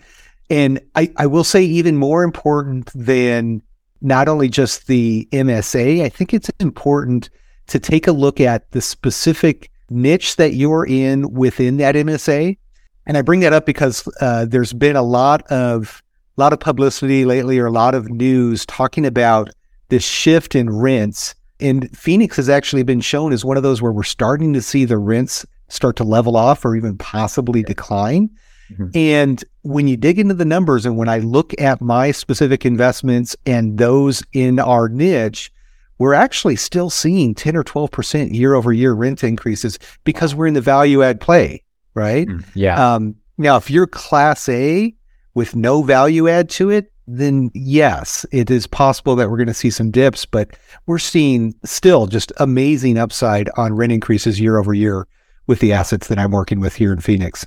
and 0.50 0.80
I 0.96 1.12
I 1.18 1.26
will 1.26 1.44
say 1.44 1.64
even 1.64 1.98
more 1.98 2.24
important 2.24 2.92
than 2.94 3.62
not 4.04 4.28
only 4.28 4.50
just 4.50 4.88
the 4.88 5.28
MSA. 5.32 6.04
I 6.04 6.10
think 6.10 6.34
it's 6.34 6.50
important 6.60 7.30
to 7.68 7.80
take 7.80 8.06
a 8.06 8.12
look 8.12 8.40
at 8.42 8.70
the 8.72 8.82
specific 8.82 9.72
niche 9.90 10.36
that 10.36 10.54
you're 10.54 10.86
in 10.86 11.32
within 11.34 11.78
that 11.78 11.96
MSA. 11.96 12.58
And 13.06 13.18
I 13.18 13.22
bring 13.22 13.40
that 13.40 13.54
up 13.54 13.66
because 13.66 14.08
uh, 14.22 14.46
there's 14.46 14.74
been 14.74 14.96
a 14.96 15.02
lot 15.02 15.44
of 15.48 16.04
a 16.38 16.42
lot 16.42 16.54
of 16.54 16.60
publicity 16.60 17.26
lately, 17.26 17.60
or 17.60 17.68
a 17.68 17.72
lot 17.72 17.94
of 17.94 18.10
news 18.10 18.66
talking 18.66 19.06
about 19.06 19.50
this 19.90 20.04
shift 20.04 20.56
in 20.56 20.70
rents. 20.70 21.36
And 21.60 21.96
Phoenix 21.96 22.38
has 22.38 22.50
actually 22.50 22.82
been 22.84 23.02
shown 23.02 23.32
as 23.32 23.46
one 23.46 23.56
of 23.56 23.64
those 23.64 23.82
where 23.82 23.92
we're 23.92 24.04
starting 24.04 24.52
to 24.54 24.62
see 24.62 24.84
the 24.84 24.98
rents 24.98 25.46
start 25.68 25.96
to 25.98 26.04
level 26.04 26.36
off 26.36 26.66
or 26.66 26.76
even 26.76 26.98
possibly 26.98 27.62
decline. 27.62 28.30
Mm-hmm. 28.72 28.88
And 28.96 29.44
when 29.62 29.88
you 29.88 29.98
dig 29.98 30.20
into 30.20 30.34
the 30.34 30.46
numbers 30.46 30.86
and 30.86 30.98
when 30.98 31.10
I 31.10 31.20
look 31.20 31.54
at 31.60 31.82
my 31.82 32.12
specific 32.12 32.66
investments 32.66 33.36
and 33.46 33.78
those 33.78 34.24
in 34.34 34.60
our 34.60 34.90
niche, 34.90 35.52
we're 36.00 36.14
actually 36.14 36.56
still 36.56 36.90
seeing 36.90 37.36
10 37.36 37.56
or 37.56 37.64
12% 37.64 38.34
year 38.34 38.56
over 38.56 38.74
year 38.74 38.94
rent 38.94 39.24
increases 39.24 39.80
because 40.04 40.34
we're 40.34 40.48
in 40.48 40.54
the 40.54 40.62
value 40.62 41.04
add 41.04 41.22
play, 41.22 41.64
right? 41.94 42.28
Mm, 42.28 42.46
yeah. 42.56 42.96
Um, 42.96 43.16
now, 43.38 43.58
if 43.58 43.70
you're 43.70 43.88
class 43.88 44.50
A 44.50 44.94
with 45.34 45.56
no 45.56 45.82
value 45.84 46.28
add 46.28 46.50
to 46.52 46.70
it, 46.70 46.92
then 47.08 47.52
yes, 47.54 48.26
it 48.32 48.50
is 48.50 48.66
possible 48.66 49.16
that 49.16 49.30
we're 49.30 49.38
going 49.38 49.48
to 49.48 49.54
see 49.54 49.70
some 49.70 49.92
dips, 49.92 50.26
but 50.26 50.52
we're 50.86 51.00
seeing 51.00 51.54
still 51.66 52.08
just 52.08 52.32
amazing 52.38 52.98
upside 52.98 53.50
on 53.58 53.74
rent 53.74 53.92
increases 53.92 54.40
year 54.40 54.58
over 54.58 54.74
year 54.74 55.08
with 55.48 55.60
the 55.60 55.74
assets 55.74 56.08
that 56.08 56.18
I'm 56.18 56.32
working 56.32 56.60
with 56.60 56.76
here 56.76 56.94
in 56.94 57.00
Phoenix. 57.00 57.46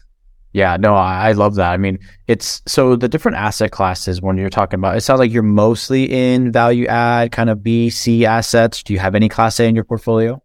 Yeah, 0.57 0.79
no, 0.79 0.95
I, 0.95 1.29
I 1.29 1.33
love 1.33 1.57
that. 1.57 1.71
I 1.71 1.77
mean, 1.77 1.99
it's 2.29 2.63
so 2.65 2.97
the 2.97 3.11
different 3.11 3.37
asset 3.37 3.73
classes 3.73 4.23
when 4.23 4.39
you're 4.39 4.49
talking 4.49 4.81
about 4.81 4.97
it 4.97 5.03
sounds 5.03 5.19
like 5.19 5.31
you're 5.31 5.43
mostly 5.43 6.05
in 6.05 6.51
value 6.51 6.87
add 6.87 7.31
kind 7.31 7.51
of 7.51 7.63
B, 7.63 7.91
C 7.91 8.25
assets. 8.25 8.83
Do 8.83 8.95
you 8.95 8.99
have 8.99 9.15
any 9.15 9.29
class 9.29 9.61
A 9.61 9.65
in 9.67 9.75
your 9.75 9.85
portfolio? 9.85 10.43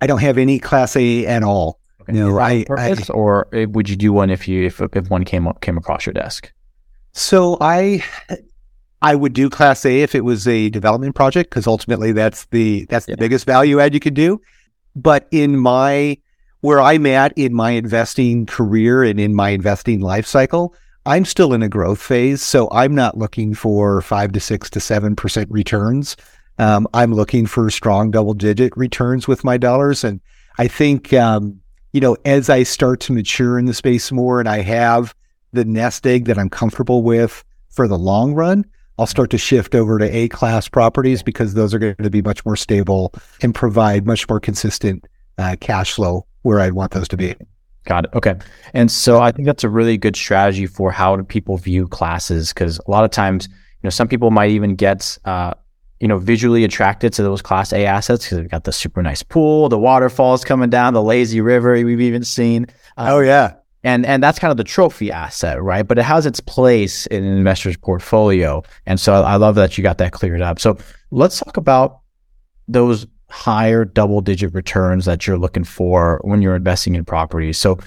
I 0.00 0.06
don't 0.06 0.20
have 0.20 0.38
any 0.38 0.60
class 0.60 0.94
A 0.94 1.26
at 1.26 1.42
all. 1.42 1.80
Okay. 2.02 2.12
No, 2.12 2.38
I, 2.38 2.66
I, 2.70 2.96
or 3.10 3.48
eh, 3.52 3.64
would 3.68 3.88
you 3.88 3.96
do 3.96 4.12
one 4.12 4.30
if 4.30 4.46
you 4.46 4.64
if 4.66 4.80
if 4.92 5.10
one 5.10 5.24
came 5.24 5.48
up, 5.48 5.60
came 5.60 5.76
across 5.76 6.06
your 6.06 6.12
desk? 6.12 6.52
So 7.14 7.58
I 7.60 8.04
I 9.02 9.16
would 9.16 9.32
do 9.32 9.50
class 9.50 9.84
A 9.84 10.02
if 10.02 10.14
it 10.14 10.24
was 10.24 10.46
a 10.46 10.70
development 10.70 11.16
project 11.16 11.50
because 11.50 11.66
ultimately 11.66 12.12
that's 12.12 12.44
the 12.52 12.86
that's 12.90 13.08
yeah. 13.08 13.16
the 13.16 13.18
biggest 13.18 13.44
value 13.44 13.80
add 13.80 13.92
you 13.92 13.98
could 13.98 14.14
do. 14.14 14.40
But 14.94 15.26
in 15.32 15.56
my 15.58 16.18
where 16.60 16.80
I'm 16.80 17.06
at 17.06 17.36
in 17.36 17.54
my 17.54 17.70
investing 17.70 18.46
career 18.46 19.02
and 19.04 19.20
in 19.20 19.34
my 19.34 19.50
investing 19.50 20.00
life 20.00 20.26
cycle, 20.26 20.74
I'm 21.06 21.24
still 21.24 21.52
in 21.54 21.62
a 21.62 21.68
growth 21.68 22.00
phase. 22.00 22.42
So 22.42 22.68
I'm 22.72 22.94
not 22.94 23.16
looking 23.16 23.54
for 23.54 24.02
five 24.02 24.32
to 24.32 24.40
six 24.40 24.68
to 24.70 24.80
seven 24.80 25.16
percent 25.16 25.50
returns. 25.50 26.16
Um, 26.58 26.88
I'm 26.92 27.14
looking 27.14 27.46
for 27.46 27.70
strong 27.70 28.10
double 28.10 28.34
digit 28.34 28.76
returns 28.76 29.28
with 29.28 29.44
my 29.44 29.56
dollars. 29.56 30.02
And 30.02 30.20
I 30.58 30.66
think, 30.66 31.12
um, 31.12 31.60
you 31.92 32.00
know, 32.00 32.16
as 32.24 32.50
I 32.50 32.64
start 32.64 33.00
to 33.00 33.12
mature 33.12 33.58
in 33.58 33.66
the 33.66 33.74
space 33.74 34.10
more 34.10 34.40
and 34.40 34.48
I 34.48 34.62
have 34.62 35.14
the 35.52 35.64
nest 35.64 36.06
egg 36.06 36.26
that 36.26 36.38
I'm 36.38 36.50
comfortable 36.50 37.02
with 37.02 37.44
for 37.70 37.86
the 37.86 37.98
long 37.98 38.34
run, 38.34 38.66
I'll 38.98 39.06
start 39.06 39.30
to 39.30 39.38
shift 39.38 39.76
over 39.76 39.98
to 39.98 40.04
A 40.04 40.28
class 40.28 40.68
properties 40.68 41.22
because 41.22 41.54
those 41.54 41.72
are 41.72 41.78
going 41.78 41.94
to 41.94 42.10
be 42.10 42.20
much 42.20 42.44
more 42.44 42.56
stable 42.56 43.14
and 43.40 43.54
provide 43.54 44.04
much 44.04 44.28
more 44.28 44.40
consistent 44.40 45.06
uh, 45.38 45.54
cash 45.60 45.92
flow 45.92 46.26
where 46.48 46.60
I'd 46.60 46.72
want 46.72 46.92
those 46.92 47.08
to 47.08 47.16
be. 47.16 47.34
Got 47.84 48.06
it. 48.06 48.10
Okay. 48.14 48.34
And 48.72 48.90
so 48.90 49.20
I 49.20 49.30
think 49.30 49.46
that's 49.46 49.64
a 49.64 49.68
really 49.68 49.98
good 49.98 50.16
strategy 50.16 50.66
for 50.66 50.90
how 50.90 51.14
do 51.14 51.22
people 51.22 51.58
view 51.58 51.86
classes 51.86 52.52
because 52.52 52.78
a 52.86 52.90
lot 52.90 53.04
of 53.04 53.10
times, 53.10 53.48
you 53.48 53.84
know, 53.84 53.90
some 53.90 54.08
people 54.08 54.30
might 54.30 54.50
even 54.50 54.74
get, 54.74 55.18
uh, 55.26 55.52
you 56.00 56.08
know, 56.08 56.18
visually 56.18 56.64
attracted 56.64 57.12
to 57.14 57.22
those 57.22 57.42
class 57.42 57.72
A 57.72 57.84
assets 57.84 58.24
because 58.24 58.38
they've 58.38 58.50
got 58.50 58.64
the 58.64 58.72
super 58.72 59.02
nice 59.02 59.22
pool, 59.22 59.68
the 59.68 59.78
waterfalls 59.78 60.42
coming 60.42 60.70
down, 60.70 60.94
the 60.94 61.02
lazy 61.02 61.40
river 61.40 61.72
we've 61.84 62.00
even 62.00 62.24
seen. 62.24 62.66
Uh, 62.96 63.08
oh 63.10 63.20
yeah. 63.20 63.54
And 63.84 64.06
and 64.06 64.22
that's 64.22 64.38
kind 64.38 64.50
of 64.50 64.56
the 64.56 64.64
trophy 64.64 65.12
asset, 65.12 65.62
right? 65.62 65.86
But 65.86 65.98
it 65.98 66.02
has 66.02 66.24
its 66.24 66.40
place 66.40 67.06
in 67.06 67.24
an 67.24 67.36
investor's 67.36 67.76
portfolio. 67.76 68.62
And 68.86 68.98
so 68.98 69.22
I 69.22 69.36
love 69.36 69.54
that 69.54 69.78
you 69.78 69.82
got 69.82 69.98
that 69.98 70.12
cleared 70.12 70.42
up. 70.42 70.58
So 70.58 70.78
let's 71.10 71.38
talk 71.38 71.56
about 71.58 72.00
those 72.66 73.06
higher 73.30 73.84
double 73.84 74.20
digit 74.20 74.54
returns 74.54 75.04
that 75.04 75.26
you're 75.26 75.38
looking 75.38 75.64
for 75.64 76.20
when 76.24 76.42
you're 76.42 76.56
investing 76.56 76.94
in 76.94 77.04
properties. 77.04 77.58
So, 77.58 77.78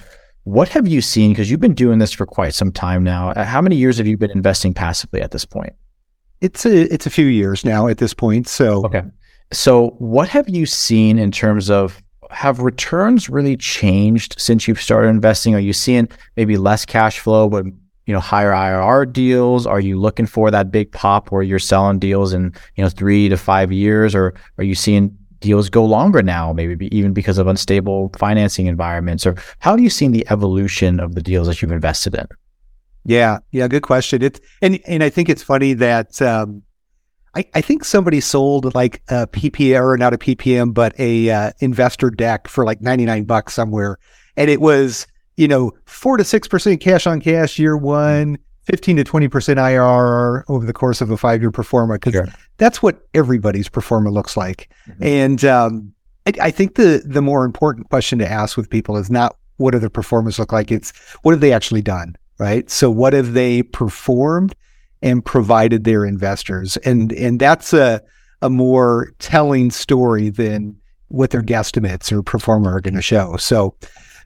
what 0.44 0.68
have 0.70 0.88
you 0.88 1.00
seen? 1.00 1.30
Because 1.30 1.50
you've 1.50 1.60
been 1.60 1.74
doing 1.74 1.98
this 1.98 2.12
for 2.12 2.26
quite 2.26 2.54
some 2.54 2.72
time 2.72 3.04
now. 3.04 3.30
Uh, 3.30 3.44
how 3.44 3.60
many 3.60 3.76
years 3.76 3.98
have 3.98 4.06
you 4.06 4.16
been 4.16 4.32
investing 4.32 4.74
passively 4.74 5.20
at 5.22 5.30
this 5.30 5.44
point? 5.44 5.72
It's 6.40 6.66
a 6.66 6.92
it's 6.92 7.06
a 7.06 7.10
few 7.10 7.26
years 7.26 7.64
now 7.64 7.86
at 7.86 7.98
this 7.98 8.14
point. 8.14 8.48
So 8.48 8.84
okay. 8.86 9.02
So 9.52 9.90
what 9.98 10.28
have 10.28 10.48
you 10.48 10.66
seen 10.66 11.18
in 11.18 11.30
terms 11.30 11.70
of 11.70 12.02
have 12.30 12.60
returns 12.60 13.28
really 13.28 13.56
changed 13.56 14.34
since 14.38 14.66
you've 14.66 14.80
started 14.80 15.08
investing? 15.08 15.54
Are 15.54 15.60
you 15.60 15.72
seeing 15.72 16.08
maybe 16.36 16.56
less 16.56 16.84
cash 16.84 17.18
flow 17.18 17.48
but 17.48 17.66
you 18.06 18.12
know 18.12 18.20
higher 18.20 18.50
IRR 18.50 19.12
deals? 19.12 19.66
Are 19.66 19.80
you 19.80 20.00
looking 20.00 20.26
for 20.26 20.50
that 20.50 20.72
big 20.72 20.90
pop 20.90 21.30
where 21.30 21.42
you're 21.42 21.58
selling 21.58 21.98
deals 21.98 22.32
in 22.32 22.52
you 22.74 22.82
know 22.82 22.90
three 22.90 23.28
to 23.28 23.36
five 23.36 23.70
years, 23.70 24.14
or 24.14 24.34
are 24.58 24.64
you 24.64 24.74
seeing 24.74 25.16
deals 25.42 25.68
go 25.68 25.84
longer 25.84 26.22
now, 26.22 26.52
maybe 26.52 26.94
even 26.96 27.12
because 27.12 27.38
of 27.38 27.46
unstable 27.46 28.10
financing 28.16 28.66
environments? 28.66 29.26
Or 29.26 29.34
how 29.58 29.72
have 29.72 29.80
you 29.80 29.90
seen 29.90 30.12
the 30.12 30.26
evolution 30.30 31.00
of 31.00 31.14
the 31.14 31.22
deals 31.22 31.46
that 31.48 31.60
you've 31.60 31.72
invested 31.72 32.14
in? 32.14 32.26
Yeah, 33.04 33.38
yeah, 33.50 33.68
good 33.68 33.82
question. 33.82 34.22
It's 34.22 34.40
and 34.62 34.80
and 34.86 35.02
I 35.02 35.10
think 35.10 35.28
it's 35.28 35.42
funny 35.42 35.72
that 35.74 36.22
um, 36.22 36.62
I, 37.34 37.44
I 37.54 37.60
think 37.60 37.84
somebody 37.84 38.20
sold 38.20 38.74
like 38.74 39.02
a 39.08 39.26
PPM 39.26 39.82
or 39.82 39.96
not 39.96 40.14
a 40.14 40.18
PPM, 40.18 40.72
but 40.72 40.98
a 40.98 41.30
uh, 41.30 41.50
investor 41.58 42.10
deck 42.10 42.46
for 42.46 42.64
like 42.64 42.80
ninety 42.80 43.04
nine 43.04 43.24
bucks 43.24 43.54
somewhere, 43.54 43.98
and 44.36 44.48
it 44.48 44.60
was 44.60 45.06
you 45.36 45.48
know 45.48 45.72
four 45.84 46.16
to 46.16 46.24
six 46.24 46.46
percent 46.46 46.80
cash 46.80 47.08
on 47.08 47.20
cash 47.20 47.58
year 47.58 47.76
one, 47.76 48.38
15 48.64 48.98
to 48.98 49.04
20% 49.04 49.28
IRR 49.28 50.44
over 50.48 50.64
the 50.64 50.72
course 50.72 51.00
of 51.00 51.10
a 51.10 51.16
five 51.16 51.40
year 51.40 51.50
pro 51.50 51.64
forma 51.64 51.94
because 51.94 52.12
sure. 52.12 52.28
That's 52.62 52.80
what 52.80 53.08
everybody's 53.12 53.68
pro 53.68 53.82
forma 53.82 54.10
looks 54.10 54.36
like. 54.36 54.68
Mm-hmm. 54.88 55.02
And 55.02 55.44
um, 55.44 55.92
I, 56.28 56.32
I, 56.42 56.50
think 56.52 56.76
the 56.76 57.02
the 57.04 57.20
more 57.20 57.44
important 57.44 57.88
question 57.90 58.20
to 58.20 58.30
ask 58.30 58.56
with 58.56 58.70
people 58.70 58.96
is 58.96 59.10
not 59.10 59.36
what 59.56 59.72
do 59.72 59.80
their 59.80 59.90
pro 59.90 60.04
formas 60.04 60.38
look 60.38 60.52
like? 60.52 60.70
It's 60.70 60.92
what 61.22 61.32
have 61.32 61.40
they 61.40 61.52
actually 61.52 61.82
done, 61.82 62.14
right? 62.38 62.70
So 62.70 62.88
what 62.88 63.14
have 63.14 63.32
they 63.32 63.64
performed 63.64 64.54
and 65.02 65.24
provided 65.24 65.82
their 65.82 66.04
investors? 66.04 66.76
And 66.84 67.12
and 67.14 67.40
that's 67.40 67.72
a 67.72 68.00
a 68.42 68.48
more 68.48 69.12
telling 69.18 69.72
story 69.72 70.28
than 70.28 70.76
what 71.08 71.30
their 71.30 71.42
guesstimates 71.42 72.12
or 72.12 72.22
pro 72.22 72.38
forma 72.38 72.68
are 72.68 72.80
going 72.80 72.94
to 72.94 73.02
show. 73.02 73.36
So 73.38 73.74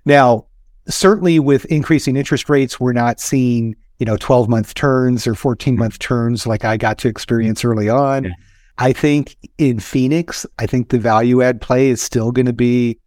now 0.05 0.45
certainly 0.89 1.39
with 1.39 1.65
increasing 1.67 2.17
interest 2.17 2.51
rates, 2.51 2.79
we're 2.79 2.93
not 2.93 3.19
seeing 3.19 3.77
you 3.99 4.07
know, 4.07 4.17
12 4.17 4.49
month 4.49 4.75
turns 4.75 5.27
or 5.27 5.35
14 5.35 5.77
month 5.77 5.99
turns 5.99 6.47
like 6.47 6.65
I 6.65 6.77
got 6.77 6.99
to 6.99 7.09
experience 7.09 7.65
early 7.65 7.89
on. 7.89 8.25
Yeah. 8.25 8.31
I 8.79 8.93
think 8.93 9.37
in 9.59 9.81
Phoenix, 9.81 10.45
I 10.59 10.67
think 10.67 10.91
the 10.91 10.99
value 10.99 11.43
add 11.43 11.61
play 11.61 11.89
is 11.89 12.03
still 12.03 12.31
going 12.31 12.47
to 12.47 12.53
be, 12.53 12.99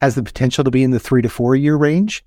has 0.00 0.14
the 0.14 0.22
potential 0.22 0.62
to 0.64 0.70
be 0.70 0.84
in 0.84 0.92
the 0.92 1.00
three 1.00 1.22
to 1.22 1.28
four 1.28 1.56
year 1.56 1.76
range. 1.76 2.24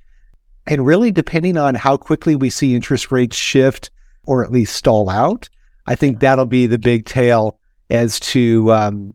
And 0.68 0.86
really, 0.86 1.12
depending 1.12 1.58
on 1.58 1.76
how 1.76 1.98
quickly 1.98 2.36
we 2.36 2.50
see 2.50 2.76
interest 2.76 3.12
rates 3.12 3.36
shift 3.36 3.90
or 4.26 4.44
at 4.44 4.52
least 4.52 4.76
stall 4.76 5.10
out, 5.10 5.50
I 5.88 5.96
think 5.96 6.20
that'll 6.20 6.46
be 6.46 6.68
the 6.68 6.78
big 6.78 7.06
tail 7.06 7.60
as 7.90 8.20
to, 8.22 8.72
um, 8.72 9.14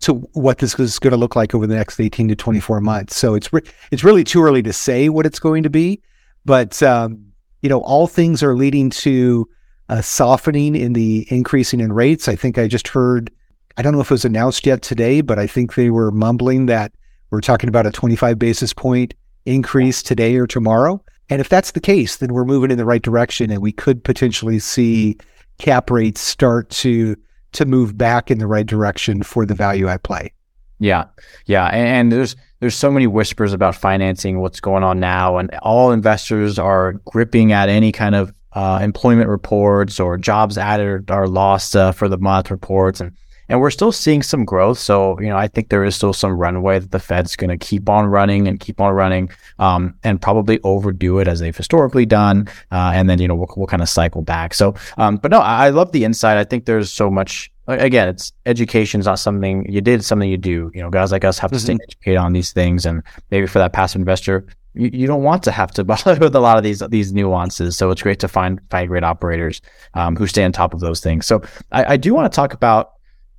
to 0.00 0.14
what 0.32 0.58
this 0.58 0.78
is 0.78 0.98
going 0.98 1.12
to 1.12 1.16
look 1.16 1.36
like 1.36 1.54
over 1.54 1.66
the 1.66 1.74
next 1.74 1.98
18 1.98 2.28
to 2.28 2.36
24 2.36 2.80
months. 2.80 3.16
So 3.16 3.34
it's, 3.34 3.52
re- 3.52 3.62
it's 3.90 4.04
really 4.04 4.24
too 4.24 4.42
early 4.42 4.62
to 4.62 4.72
say 4.72 5.08
what 5.08 5.26
it's 5.26 5.38
going 5.38 5.62
to 5.62 5.70
be, 5.70 6.02
but, 6.44 6.82
um, 6.82 7.27
you 7.62 7.68
know, 7.68 7.80
all 7.80 8.06
things 8.06 8.42
are 8.42 8.54
leading 8.54 8.90
to 8.90 9.48
a 9.88 10.02
softening 10.02 10.76
in 10.76 10.92
the 10.92 11.26
increasing 11.30 11.80
in 11.80 11.92
rates. 11.92 12.28
I 12.28 12.36
think 12.36 12.58
I 12.58 12.68
just 12.68 12.88
heard, 12.88 13.30
I 13.76 13.82
don't 13.82 13.92
know 13.92 14.00
if 14.00 14.10
it 14.10 14.14
was 14.14 14.24
announced 14.24 14.66
yet 14.66 14.82
today, 14.82 15.20
but 15.20 15.38
I 15.38 15.46
think 15.46 15.74
they 15.74 15.90
were 15.90 16.10
mumbling 16.10 16.66
that 16.66 16.92
we're 17.30 17.40
talking 17.40 17.68
about 17.68 17.86
a 17.86 17.90
25 17.90 18.38
basis 18.38 18.72
point 18.72 19.14
increase 19.44 20.02
today 20.02 20.36
or 20.36 20.46
tomorrow. 20.46 21.02
And 21.30 21.40
if 21.40 21.48
that's 21.48 21.72
the 21.72 21.80
case, 21.80 22.16
then 22.16 22.32
we're 22.32 22.44
moving 22.44 22.70
in 22.70 22.78
the 22.78 22.84
right 22.84 23.02
direction 23.02 23.50
and 23.50 23.60
we 23.60 23.72
could 23.72 24.02
potentially 24.02 24.58
see 24.58 25.18
cap 25.58 25.90
rates 25.90 26.20
start 26.20 26.70
to 26.70 27.16
to 27.52 27.64
move 27.64 27.96
back 27.96 28.30
in 28.30 28.38
the 28.38 28.46
right 28.46 28.66
direction 28.66 29.22
for 29.22 29.46
the 29.46 29.54
value 29.54 29.88
I 29.88 29.96
play. 29.96 30.32
Yeah. 30.78 31.04
Yeah. 31.46 31.66
And, 31.66 31.88
and, 31.88 32.12
there's 32.12 32.36
there's 32.60 32.74
so 32.74 32.90
many 32.90 33.06
whispers 33.06 33.52
about 33.52 33.76
financing, 33.76 34.40
what's 34.40 34.60
going 34.60 34.82
on 34.82 34.98
now, 34.98 35.36
and 35.38 35.54
all 35.62 35.92
investors 35.92 36.58
are 36.58 36.94
gripping 37.04 37.52
at 37.52 37.68
any 37.68 37.92
kind 37.92 38.14
of 38.14 38.32
uh, 38.52 38.80
employment 38.82 39.28
reports 39.28 40.00
or 40.00 40.16
jobs 40.16 40.58
added 40.58 41.10
or 41.10 41.28
lost 41.28 41.76
uh, 41.76 41.92
for 41.92 42.08
the 42.08 42.18
month 42.18 42.50
reports, 42.50 43.00
and 43.00 43.12
and 43.50 43.60
we're 43.60 43.70
still 43.70 43.92
seeing 43.92 44.22
some 44.22 44.44
growth. 44.44 44.78
So 44.78 45.18
you 45.20 45.28
know, 45.28 45.36
I 45.36 45.46
think 45.46 45.68
there 45.68 45.84
is 45.84 45.94
still 45.94 46.12
some 46.12 46.32
runway 46.32 46.80
that 46.80 46.90
the 46.90 46.98
Fed's 46.98 47.36
going 47.36 47.56
to 47.56 47.56
keep 47.56 47.88
on 47.88 48.06
running 48.06 48.48
and 48.48 48.58
keep 48.58 48.80
on 48.80 48.92
running, 48.92 49.30
um, 49.60 49.94
and 50.02 50.20
probably 50.20 50.58
overdo 50.64 51.20
it 51.20 51.28
as 51.28 51.38
they've 51.38 51.56
historically 51.56 52.06
done, 52.06 52.48
uh, 52.72 52.90
and 52.94 53.08
then 53.08 53.20
you 53.20 53.28
know 53.28 53.36
we'll, 53.36 53.48
we'll 53.56 53.68
kind 53.68 53.82
of 53.82 53.88
cycle 53.88 54.22
back. 54.22 54.52
So, 54.52 54.74
um, 54.96 55.16
but 55.16 55.30
no, 55.30 55.38
I, 55.38 55.66
I 55.66 55.68
love 55.70 55.92
the 55.92 56.04
insight. 56.04 56.36
I 56.38 56.44
think 56.44 56.64
there's 56.64 56.92
so 56.92 57.08
much 57.08 57.52
again, 57.68 58.08
it's 58.08 58.32
education 58.46 59.00
is 59.00 59.06
not 59.06 59.18
something 59.18 59.70
you 59.70 59.80
did, 59.80 60.04
something 60.04 60.28
you 60.28 60.38
do. 60.38 60.70
You 60.74 60.82
know, 60.82 60.90
guys 60.90 61.12
like 61.12 61.24
us 61.24 61.38
have 61.38 61.50
to 61.50 61.56
mm-hmm. 61.56 61.76
stay 61.76 61.78
educated 61.82 62.18
on 62.18 62.32
these 62.32 62.52
things, 62.52 62.86
and 62.86 63.02
maybe 63.30 63.46
for 63.46 63.58
that 63.58 63.72
passive 63.72 64.00
investor, 64.00 64.46
you, 64.74 64.90
you, 64.92 65.06
don't 65.06 65.22
want 65.22 65.42
to 65.44 65.50
have 65.50 65.70
to 65.72 65.84
bother 65.92 66.16
with 66.16 66.34
a 66.34 66.40
lot 66.40 66.56
of 66.56 66.62
these 66.62 66.80
these 66.88 67.12
nuances. 67.12 67.76
So 67.76 67.90
it's 67.90 68.02
great 68.02 68.20
to 68.20 68.28
find 68.28 68.60
find 68.70 68.88
great 68.88 69.04
operators 69.04 69.60
um, 69.94 70.16
who 70.16 70.26
stay 70.26 70.44
on 70.44 70.52
top 70.52 70.74
of 70.74 70.80
those 70.80 71.00
things. 71.00 71.26
So 71.26 71.42
I, 71.72 71.94
I 71.94 71.96
do 71.96 72.14
want 72.14 72.30
to 72.32 72.34
talk 72.34 72.54
about 72.54 72.92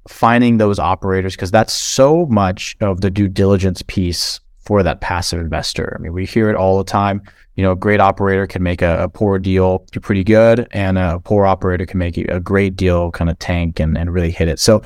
finding 0.08 0.58
those 0.58 0.80
operators 0.80 1.36
because 1.36 1.52
that's 1.52 1.74
so 1.74 2.26
much 2.28 2.78
of 2.82 3.02
the 3.02 3.10
due 3.10 3.28
diligence 3.28 3.82
piece 3.84 4.40
for 4.70 4.84
that 4.84 5.02
passive 5.02 5.40
investor? 5.40 5.96
I 5.98 6.00
mean, 6.00 6.14
we 6.14 6.28
hear 6.28 6.48
it 6.48 6.56
all 6.56 6.78
the 6.78 6.84
time. 6.84 7.24
You 7.60 7.66
know, 7.66 7.72
a 7.74 7.76
great 7.76 8.00
operator 8.00 8.48
can 8.48 8.64
make 8.64 8.82
a, 8.82 9.04
a 9.04 9.10
poor 9.10 9.38
deal 9.38 9.80
pretty 10.02 10.24
good, 10.24 10.66
and 10.72 10.98
a 10.98 11.20
poor 11.20 11.46
operator 11.46 11.86
can 11.86 11.98
make 11.98 12.18
a 12.18 12.40
great 12.40 12.78
deal 12.78 13.12
kind 13.12 13.30
of 13.30 13.38
tank 13.38 13.82
and, 13.82 13.98
and 13.98 14.14
really 14.14 14.32
hit 14.32 14.48
it. 14.48 14.62
So, 14.62 14.82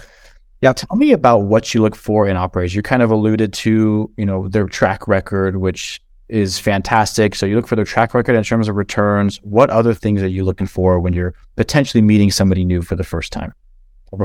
yeah, 0.64 0.74
tell 0.74 0.98
me 0.98 1.12
about 1.12 1.44
what 1.44 1.76
you 1.76 1.84
look 1.84 1.96
for 1.96 2.28
in 2.28 2.36
operators. 2.36 2.74
You 2.74 2.82
kind 2.82 3.04
of 3.04 3.12
alluded 3.12 3.54
to, 3.54 4.10
you 4.18 4.26
know, 4.26 4.48
their 4.48 4.66
track 4.66 5.08
record, 5.08 5.58
which 5.58 6.02
is 6.30 6.58
fantastic. 6.58 7.36
So 7.36 7.46
you 7.46 7.56
look 7.56 7.68
for 7.68 7.76
their 7.76 7.86
track 7.86 8.16
record 8.16 8.34
in 8.36 8.44
terms 8.44 8.68
of 8.68 8.76
returns. 8.76 9.38
What 9.44 9.70
other 9.70 9.94
things 9.94 10.24
are 10.24 10.28
you 10.28 10.44
looking 10.44 10.66
for 10.66 11.00
when 11.00 11.14
you're 11.14 11.36
potentially 11.58 12.02
meeting 12.02 12.32
somebody 12.32 12.66
new 12.66 12.82
for 12.82 12.96
the 12.96 13.04
first 13.04 13.32
time? 13.32 13.54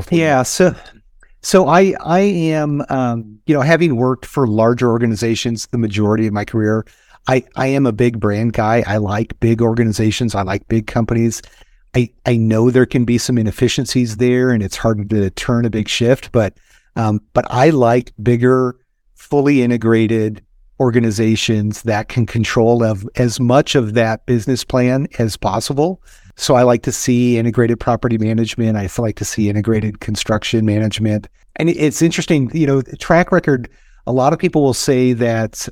Yeah, 0.09 0.41
so 0.41 0.73
so 1.43 1.67
I 1.67 1.93
I 2.03 2.21
am 2.21 2.83
um, 2.89 3.39
you 3.45 3.53
know 3.53 3.61
having 3.61 3.95
worked 3.95 4.25
for 4.25 4.47
larger 4.47 4.89
organizations 4.89 5.67
the 5.67 5.77
majority 5.77 6.25
of 6.25 6.33
my 6.33 6.45
career, 6.45 6.83
I 7.27 7.43
I 7.55 7.67
am 7.67 7.85
a 7.85 7.91
big 7.91 8.19
brand 8.19 8.53
guy. 8.53 8.83
I 8.87 8.97
like 8.97 9.39
big 9.39 9.61
organizations. 9.61 10.35
I 10.35 10.43
like 10.43 10.67
big 10.67 10.87
companies. 10.87 11.41
I 11.95 12.09
I 12.25 12.37
know 12.37 12.69
there 12.69 12.85
can 12.85 13.05
be 13.05 13.17
some 13.17 13.37
inefficiencies 13.37 14.17
there, 14.17 14.51
and 14.51 14.63
it's 14.63 14.77
hard 14.77 15.09
to 15.09 15.29
turn 15.31 15.65
a 15.65 15.69
big 15.69 15.87
shift. 15.87 16.31
But 16.31 16.53
um, 16.95 17.21
but 17.33 17.45
I 17.49 17.69
like 17.69 18.13
bigger, 18.21 18.75
fully 19.15 19.61
integrated 19.61 20.43
organizations 20.79 21.83
that 21.83 22.07
can 22.07 22.25
control 22.25 22.83
of 22.83 23.07
as 23.17 23.39
much 23.39 23.75
of 23.75 23.93
that 23.93 24.25
business 24.25 24.63
plan 24.63 25.07
as 25.17 25.35
possible. 25.35 26.01
So 26.37 26.55
I 26.55 26.63
like 26.63 26.83
to 26.83 26.91
see 26.91 27.37
integrated 27.37 27.81
property 27.81 28.17
management. 28.17 28.77
I 28.77 28.89
like 28.97 29.17
to 29.17 29.25
see 29.25 29.49
integrated 29.49 29.99
construction 29.99 30.65
management. 30.65 31.27
And 31.57 31.69
it's 31.69 32.01
interesting, 32.01 32.49
you 32.53 32.65
know, 32.65 32.81
track 32.97 33.33
record, 33.33 33.69
a 34.07 34.13
lot 34.13 34.31
of 34.31 34.39
people 34.39 34.63
will 34.63 34.73
say 34.73 35.11
that, 35.13 35.67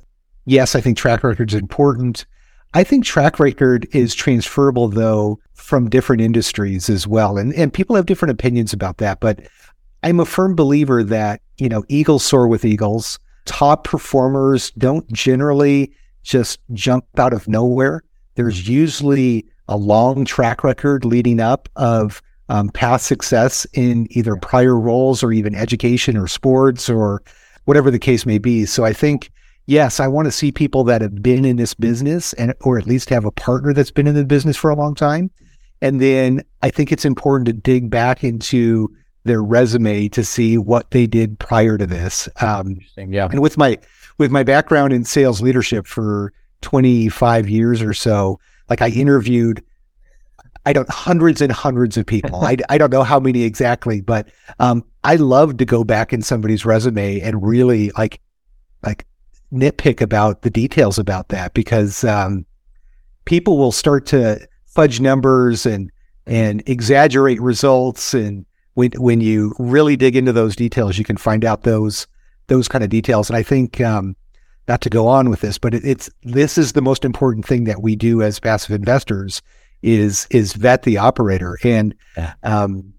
yes, 0.48 0.76
I 0.76 0.82
think 0.82 0.98
track 0.98 1.24
record 1.24 1.52
is 1.52 1.60
important. 1.60 2.26
I 2.74 2.84
think 2.84 3.06
track 3.06 3.40
record 3.40 3.88
is 3.92 4.16
transferable 4.16 4.88
though 4.88 5.40
from 5.54 5.90
different 5.90 6.22
industries 6.22 6.90
as 6.90 7.06
well. 7.06 7.38
And, 7.38 7.54
and 7.54 7.74
people 7.74 7.96
have 7.96 8.06
different 8.06 8.32
opinions 8.32 8.74
about 8.74 8.98
that, 8.98 9.20
but 9.20 9.42
I'm 10.04 10.20
a 10.20 10.26
firm 10.26 10.56
believer 10.56 11.04
that, 11.04 11.42
you 11.58 11.70
know, 11.70 11.84
eagles 11.88 12.24
soar 12.24 12.48
with 12.48 12.66
eagles. 12.66 13.20
Top 13.46 13.84
performers 13.84 14.72
don't 14.72 15.12
generally 15.12 15.92
just 16.24 16.60
jump 16.74 17.06
out 17.18 17.34
of 17.34 17.48
nowhere. 17.48 18.04
There's 18.36 18.68
usually 18.68 19.46
a 19.68 19.78
long 19.78 20.24
track 20.26 20.64
record 20.64 21.04
leading 21.04 21.40
up 21.40 21.68
of 21.76 22.22
um, 22.50 22.70
past 22.70 23.08
success 23.08 23.66
in 23.74 24.08
either 24.12 24.36
prior 24.36 24.80
roles 24.80 25.24
or 25.24 25.32
even 25.32 25.56
education 25.56 26.16
or 26.16 26.28
sports 26.28 26.90
or 26.90 27.22
whatever 27.66 27.92
the 27.92 28.00
case 28.00 28.26
may 28.26 28.38
be. 28.38 28.66
So 28.66 28.86
I 28.86 28.94
think, 28.94 29.30
yes, 29.68 30.00
I 30.00 30.08
want 30.08 30.26
to 30.26 30.32
see 30.32 30.52
people 30.52 30.84
that 30.86 31.02
have 31.02 31.22
been 31.22 31.46
in 31.46 31.58
this 31.58 31.74
business 31.74 32.34
and 32.34 32.54
or 32.62 32.78
at 32.78 32.88
least 32.88 33.10
have 33.10 33.26
a 33.26 33.32
partner 33.32 33.74
that's 33.74 33.92
been 33.92 34.08
in 34.08 34.16
the 34.16 34.26
business 34.26 34.58
for 34.58 34.72
a 34.72 34.76
long 34.76 34.96
time. 34.96 35.30
And 35.82 36.02
then 36.02 36.44
I 36.64 36.72
think 36.72 36.92
it's 36.92 37.06
important 37.06 37.46
to 37.46 37.54
dig 37.54 37.90
back 37.90 38.24
into 38.24 38.90
their 39.26 39.44
resume 39.44 40.08
to 40.10 40.24
see 40.24 40.58
what 40.58 40.90
they 40.92 41.06
did 41.06 41.38
prior 41.38 41.78
to 41.78 41.86
this. 41.86 42.28
Um, 42.42 42.80
yeah. 42.98 43.28
And 43.30 43.42
with 43.42 43.58
my 43.58 43.78
with 44.18 44.32
my 44.32 44.42
background 44.42 44.94
in 44.94 45.04
sales 45.04 45.42
leadership 45.42 45.86
for 45.86 46.34
25 46.62 47.48
years 47.48 47.84
or 47.84 47.94
so, 47.94 48.40
like 48.70 48.82
I 48.82 48.88
interviewed, 48.88 49.64
I 50.66 50.74
don't 50.74 50.90
hundreds 50.90 51.42
and 51.42 51.52
hundreds 51.52 51.98
of 51.98 52.08
people. 52.08 52.42
I, 52.44 52.58
I 52.70 52.80
don't 52.80 52.92
know 52.92 53.04
how 53.04 53.20
many 53.20 53.44
exactly, 53.44 54.02
but 54.02 54.30
um, 54.60 54.84
I 55.04 55.18
love 55.18 55.58
to 55.58 55.66
go 55.66 55.84
back 55.84 56.14
in 56.14 56.24
somebody's 56.24 56.66
resume 56.66 57.20
and 57.20 57.46
really 57.46 57.92
like 57.92 58.20
like 58.82 59.06
nitpick 59.52 60.02
about 60.02 60.42
the 60.42 60.50
details 60.50 60.98
about 60.98 61.30
that 61.30 61.54
because 61.54 62.04
um, 62.04 62.46
people 63.26 63.58
will 63.58 63.72
start 63.72 64.06
to 64.08 64.46
fudge 64.66 65.00
numbers 65.00 65.66
and 65.66 65.92
and 66.26 66.62
exaggerate 66.68 67.42
results. 67.42 68.14
And 68.14 68.46
when 68.74 68.92
when 68.98 69.22
you 69.22 69.54
really 69.58 69.96
dig 69.96 70.16
into 70.16 70.34
those 70.34 70.56
details 70.56 70.98
you 70.98 71.06
can 71.06 71.18
find 71.18 71.46
out 71.46 71.64
those 71.64 72.08
those 72.48 72.68
kind 72.68 72.84
of 72.84 72.90
details. 72.90 73.30
And 73.30 73.38
I 73.38 73.44
think 73.44 73.82
um, 73.82 74.16
not 74.68 74.82
to 74.82 74.90
go 74.90 75.08
on 75.08 75.30
with 75.30 75.42
this, 75.42 75.58
but 75.58 75.74
it, 75.74 75.86
it's 75.86 76.10
this 76.24 76.58
is 76.58 76.74
the 76.74 76.82
most 76.82 77.06
important 77.06 77.46
thing 77.46 77.66
that 77.66 77.82
we 77.82 77.96
do 77.96 78.22
as 78.22 78.40
passive 78.40 78.76
investors 78.76 79.42
is 79.82 80.28
is 80.30 80.54
vet 80.54 80.84
the 80.84 80.98
operator. 80.98 81.58
And 81.64 81.96
yeah. 82.16 82.34
um, 82.44 82.94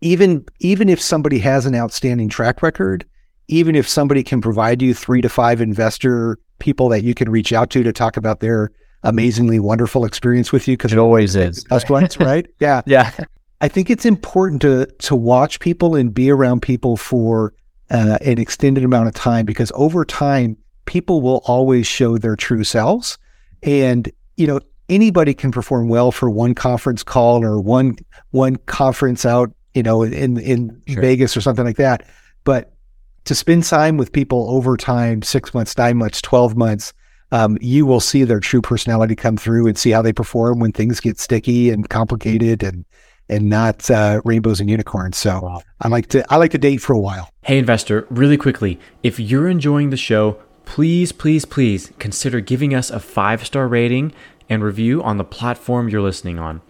even 0.00 0.44
even 0.60 0.88
if 0.88 1.00
somebody 1.00 1.38
has 1.40 1.66
an 1.66 1.74
outstanding 1.74 2.28
track 2.28 2.62
record, 2.62 3.04
even 3.48 3.74
if 3.74 3.88
somebody 3.88 4.22
can 4.22 4.40
provide 4.40 4.80
you 4.82 4.94
three 4.94 5.20
to 5.20 5.28
five 5.28 5.60
investor 5.60 6.38
people 6.58 6.88
that 6.88 7.02
you 7.02 7.14
can 7.14 7.30
reach 7.30 7.52
out 7.52 7.70
to 7.70 7.82
to 7.82 7.92
talk 7.92 8.16
about 8.16 8.40
their 8.40 8.70
amazingly 9.02 9.58
wonderful 9.58 10.04
experience 10.04 10.50
with 10.50 10.66
you 10.66 10.76
because 10.76 10.92
it 10.92 10.98
always 10.98 11.36
is 11.36 11.64
best 11.70 11.90
ones, 11.90 12.18
right? 12.18 12.46
Yeah, 12.60 12.82
yeah. 12.86 13.12
I 13.60 13.68
think 13.68 13.90
it's 13.90 14.04
important 14.04 14.62
to 14.62 14.86
to 14.86 15.16
watch 15.16 15.60
people 15.60 15.94
and 15.94 16.12
be 16.12 16.30
around 16.30 16.62
people 16.62 16.96
for 16.96 17.54
uh, 17.90 18.18
an 18.22 18.38
extended 18.38 18.84
amount 18.84 19.08
of 19.08 19.14
time 19.14 19.46
because 19.46 19.70
over 19.74 20.04
time 20.04 20.56
people 20.86 21.20
will 21.20 21.42
always 21.44 21.86
show 21.86 22.18
their 22.18 22.36
true 22.36 22.64
selves. 22.64 23.18
And, 23.62 24.10
you 24.36 24.46
know, 24.46 24.60
anybody 24.88 25.34
can 25.34 25.50
perform 25.50 25.88
well 25.88 26.12
for 26.12 26.28
one 26.28 26.54
conference 26.54 27.02
call 27.02 27.42
or 27.44 27.60
one 27.60 27.96
one 28.30 28.56
conference 28.56 29.24
out, 29.24 29.52
you 29.74 29.82
know, 29.82 30.02
in 30.02 30.38
in 30.38 30.82
sure. 30.86 31.00
Vegas 31.00 31.36
or 31.36 31.40
something 31.40 31.64
like 31.64 31.76
that. 31.76 32.06
But 32.44 32.73
to 33.24 33.34
spend 33.34 33.64
time 33.64 33.96
with 33.96 34.12
people 34.12 34.50
over 34.50 34.76
time, 34.76 35.22
six 35.22 35.54
months, 35.54 35.76
nine 35.76 35.96
months, 35.96 36.20
twelve 36.20 36.56
months, 36.56 36.92
um, 37.32 37.58
you 37.60 37.86
will 37.86 38.00
see 38.00 38.24
their 38.24 38.40
true 38.40 38.62
personality 38.62 39.16
come 39.16 39.36
through 39.36 39.66
and 39.66 39.76
see 39.76 39.90
how 39.90 40.02
they 40.02 40.12
perform 40.12 40.58
when 40.58 40.72
things 40.72 41.00
get 41.00 41.18
sticky 41.18 41.70
and 41.70 41.88
complicated 41.88 42.62
and 42.62 42.84
and 43.28 43.48
not 43.48 43.90
uh, 43.90 44.20
rainbows 44.24 44.60
and 44.60 44.68
unicorns. 44.68 45.16
So 45.16 45.40
wow. 45.40 45.62
I 45.80 45.88
like 45.88 46.08
to 46.08 46.24
I 46.32 46.36
like 46.36 46.50
to 46.52 46.58
date 46.58 46.78
for 46.78 46.92
a 46.92 47.00
while. 47.00 47.30
Hey, 47.42 47.58
investor, 47.58 48.06
really 48.10 48.36
quickly, 48.36 48.78
if 49.02 49.18
you're 49.18 49.48
enjoying 49.48 49.90
the 49.90 49.96
show 49.96 50.38
please, 50.64 51.12
please, 51.12 51.44
please 51.44 51.92
consider 51.98 52.40
giving 52.40 52.74
us 52.74 52.90
a 52.90 53.00
five 53.00 53.44
star 53.46 53.68
rating 53.68 54.12
and 54.48 54.62
review 54.62 55.02
on 55.02 55.16
the 55.16 55.24
platform 55.24 55.88
you're 55.88 56.02
listening 56.02 56.38
on. 56.38 56.60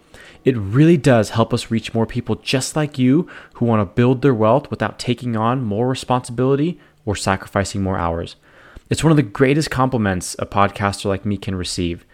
It 0.45 0.55
really 0.55 0.95
does 0.95 1.31
help 1.31 1.53
us 1.53 1.71
reach 1.71 1.93
more 1.93 2.05
people 2.05 2.35
just 2.35 2.75
like 2.75 2.99
you 2.99 3.27
who 3.55 3.65
want 3.65 3.81
to 3.81 3.95
build 3.95 4.21
their 4.21 4.33
wealth 4.33 4.69
without 4.69 4.99
taking 4.99 5.35
on 5.35 5.63
more 5.63 5.87
responsibility 5.89 6.79
or 7.03 7.15
sacrificing 7.15 7.81
more 7.81 7.97
hours. 7.97 8.35
It's 8.89 9.03
one 9.03 9.11
of 9.11 9.17
the 9.17 9.23
greatest 9.23 9.71
compliments 9.71 10.35
a 10.37 10.45
podcaster 10.45 11.05
like 11.05 11.25
me 11.25 11.37
can 11.37 11.55
receive. 11.55 12.05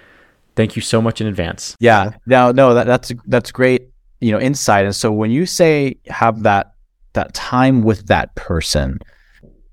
Thank 0.56 0.78
you 0.78 0.82
so 0.82 1.02
much 1.02 1.20
in 1.20 1.28
advance. 1.28 1.76
Yeah, 1.80 2.12
no, 2.26 2.52
no, 2.52 2.74
that, 2.74 2.88
that's 2.88 3.12
that's 3.26 3.52
great, 3.52 3.90
you 4.22 4.32
know, 4.32 4.40
insight. 4.40 4.86
And 4.86 4.96
so 4.96 5.12
when 5.12 5.32
you 5.32 5.46
say 5.46 5.98
have 6.08 6.44
that 6.44 6.74
that 7.14 7.34
time 7.34 7.84
with 7.84 8.08
that 8.08 8.34
person, 8.36 9.00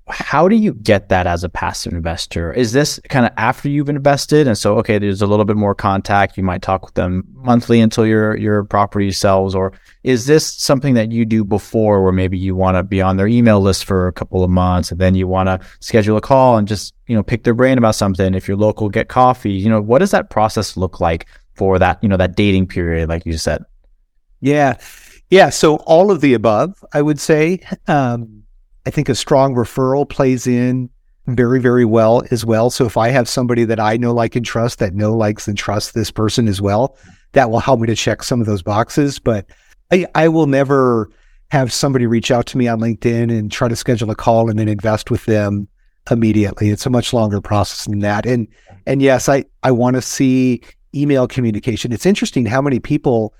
how 0.09 0.47
do 0.47 0.55
you 0.55 0.73
get 0.73 1.09
that 1.09 1.27
as 1.27 1.43
a 1.43 1.49
passive 1.49 1.93
investor? 1.93 2.51
Is 2.51 2.71
this 2.71 2.99
kind 3.09 3.25
of 3.25 3.31
after 3.37 3.69
you've 3.69 3.89
invested? 3.89 4.47
And 4.47 4.57
so, 4.57 4.77
okay, 4.79 4.97
there's 4.97 5.21
a 5.21 5.27
little 5.27 5.45
bit 5.45 5.55
more 5.55 5.75
contact. 5.75 6.37
You 6.37 6.43
might 6.43 6.61
talk 6.61 6.85
with 6.85 6.95
them 6.95 7.23
monthly 7.33 7.79
until 7.79 8.05
your, 8.05 8.35
your 8.35 8.63
property 8.63 9.11
sells. 9.11 9.55
Or 9.55 9.73
is 10.03 10.25
this 10.25 10.45
something 10.45 10.95
that 10.95 11.11
you 11.11 11.25
do 11.25 11.43
before 11.43 12.03
where 12.03 12.11
maybe 12.11 12.37
you 12.37 12.55
want 12.55 12.75
to 12.75 12.83
be 12.83 13.01
on 13.01 13.17
their 13.17 13.27
email 13.27 13.61
list 13.61 13.85
for 13.85 14.07
a 14.07 14.13
couple 14.13 14.43
of 14.43 14.49
months 14.49 14.91
and 14.91 14.99
then 14.99 15.15
you 15.15 15.27
want 15.27 15.47
to 15.47 15.59
schedule 15.79 16.17
a 16.17 16.21
call 16.21 16.57
and 16.57 16.67
just, 16.67 16.93
you 17.07 17.15
know, 17.15 17.23
pick 17.23 17.43
their 17.43 17.53
brain 17.53 17.77
about 17.77 17.95
something? 17.95 18.33
If 18.33 18.47
you're 18.47 18.57
local, 18.57 18.89
get 18.89 19.09
coffee, 19.09 19.51
you 19.51 19.69
know, 19.69 19.81
what 19.81 19.99
does 19.99 20.11
that 20.11 20.29
process 20.29 20.75
look 20.75 20.99
like 20.99 21.27
for 21.53 21.77
that, 21.79 22.01
you 22.01 22.09
know, 22.09 22.17
that 22.17 22.35
dating 22.35 22.67
period, 22.67 23.09
like 23.09 23.25
you 23.25 23.37
said? 23.37 23.63
Yeah. 24.41 24.77
Yeah. 25.29 25.49
So 25.49 25.75
all 25.77 26.09
of 26.09 26.21
the 26.21 26.33
above, 26.33 26.83
I 26.93 27.01
would 27.01 27.19
say. 27.19 27.61
Um, 27.87 28.38
I 28.89 28.91
think 28.91 29.07
a 29.07 29.13
strong 29.13 29.53
referral 29.53 30.09
plays 30.09 30.47
in 30.47 30.89
very, 31.27 31.61
very 31.61 31.85
well 31.85 32.23
as 32.31 32.43
well. 32.43 32.71
So 32.71 32.87
if 32.87 32.97
I 32.97 33.09
have 33.09 33.29
somebody 33.29 33.63
that 33.65 33.79
I 33.79 33.97
know, 33.97 34.11
like, 34.11 34.35
and 34.35 34.43
trust 34.43 34.79
that 34.79 34.95
know, 34.95 35.15
likes, 35.15 35.47
and 35.47 35.55
trusts 35.55 35.91
this 35.91 36.09
person 36.09 36.47
as 36.47 36.59
well, 36.59 36.97
that 37.33 37.51
will 37.51 37.59
help 37.59 37.79
me 37.81 37.85
to 37.85 37.95
check 37.95 38.23
some 38.23 38.41
of 38.41 38.47
those 38.47 38.63
boxes. 38.63 39.19
But 39.19 39.45
I, 39.91 40.07
I 40.15 40.27
will 40.27 40.47
never 40.47 41.11
have 41.51 41.71
somebody 41.71 42.07
reach 42.07 42.31
out 42.31 42.47
to 42.47 42.57
me 42.57 42.67
on 42.67 42.79
LinkedIn 42.79 43.29
and 43.29 43.51
try 43.51 43.67
to 43.67 43.75
schedule 43.75 44.09
a 44.09 44.15
call 44.15 44.49
and 44.49 44.57
then 44.57 44.67
invest 44.67 45.11
with 45.11 45.23
them 45.25 45.67
immediately. 46.09 46.71
It's 46.71 46.87
a 46.87 46.89
much 46.89 47.13
longer 47.13 47.41
process 47.41 47.85
than 47.85 47.99
that. 47.99 48.25
And 48.25 48.47
and 48.87 49.03
yes, 49.03 49.29
I 49.29 49.45
I 49.61 49.69
want 49.69 49.97
to 49.97 50.01
see 50.01 50.63
email 50.95 51.27
communication. 51.27 51.91
It's 51.91 52.07
interesting 52.07 52.47
how 52.47 52.59
many 52.63 52.79
people 52.79 53.35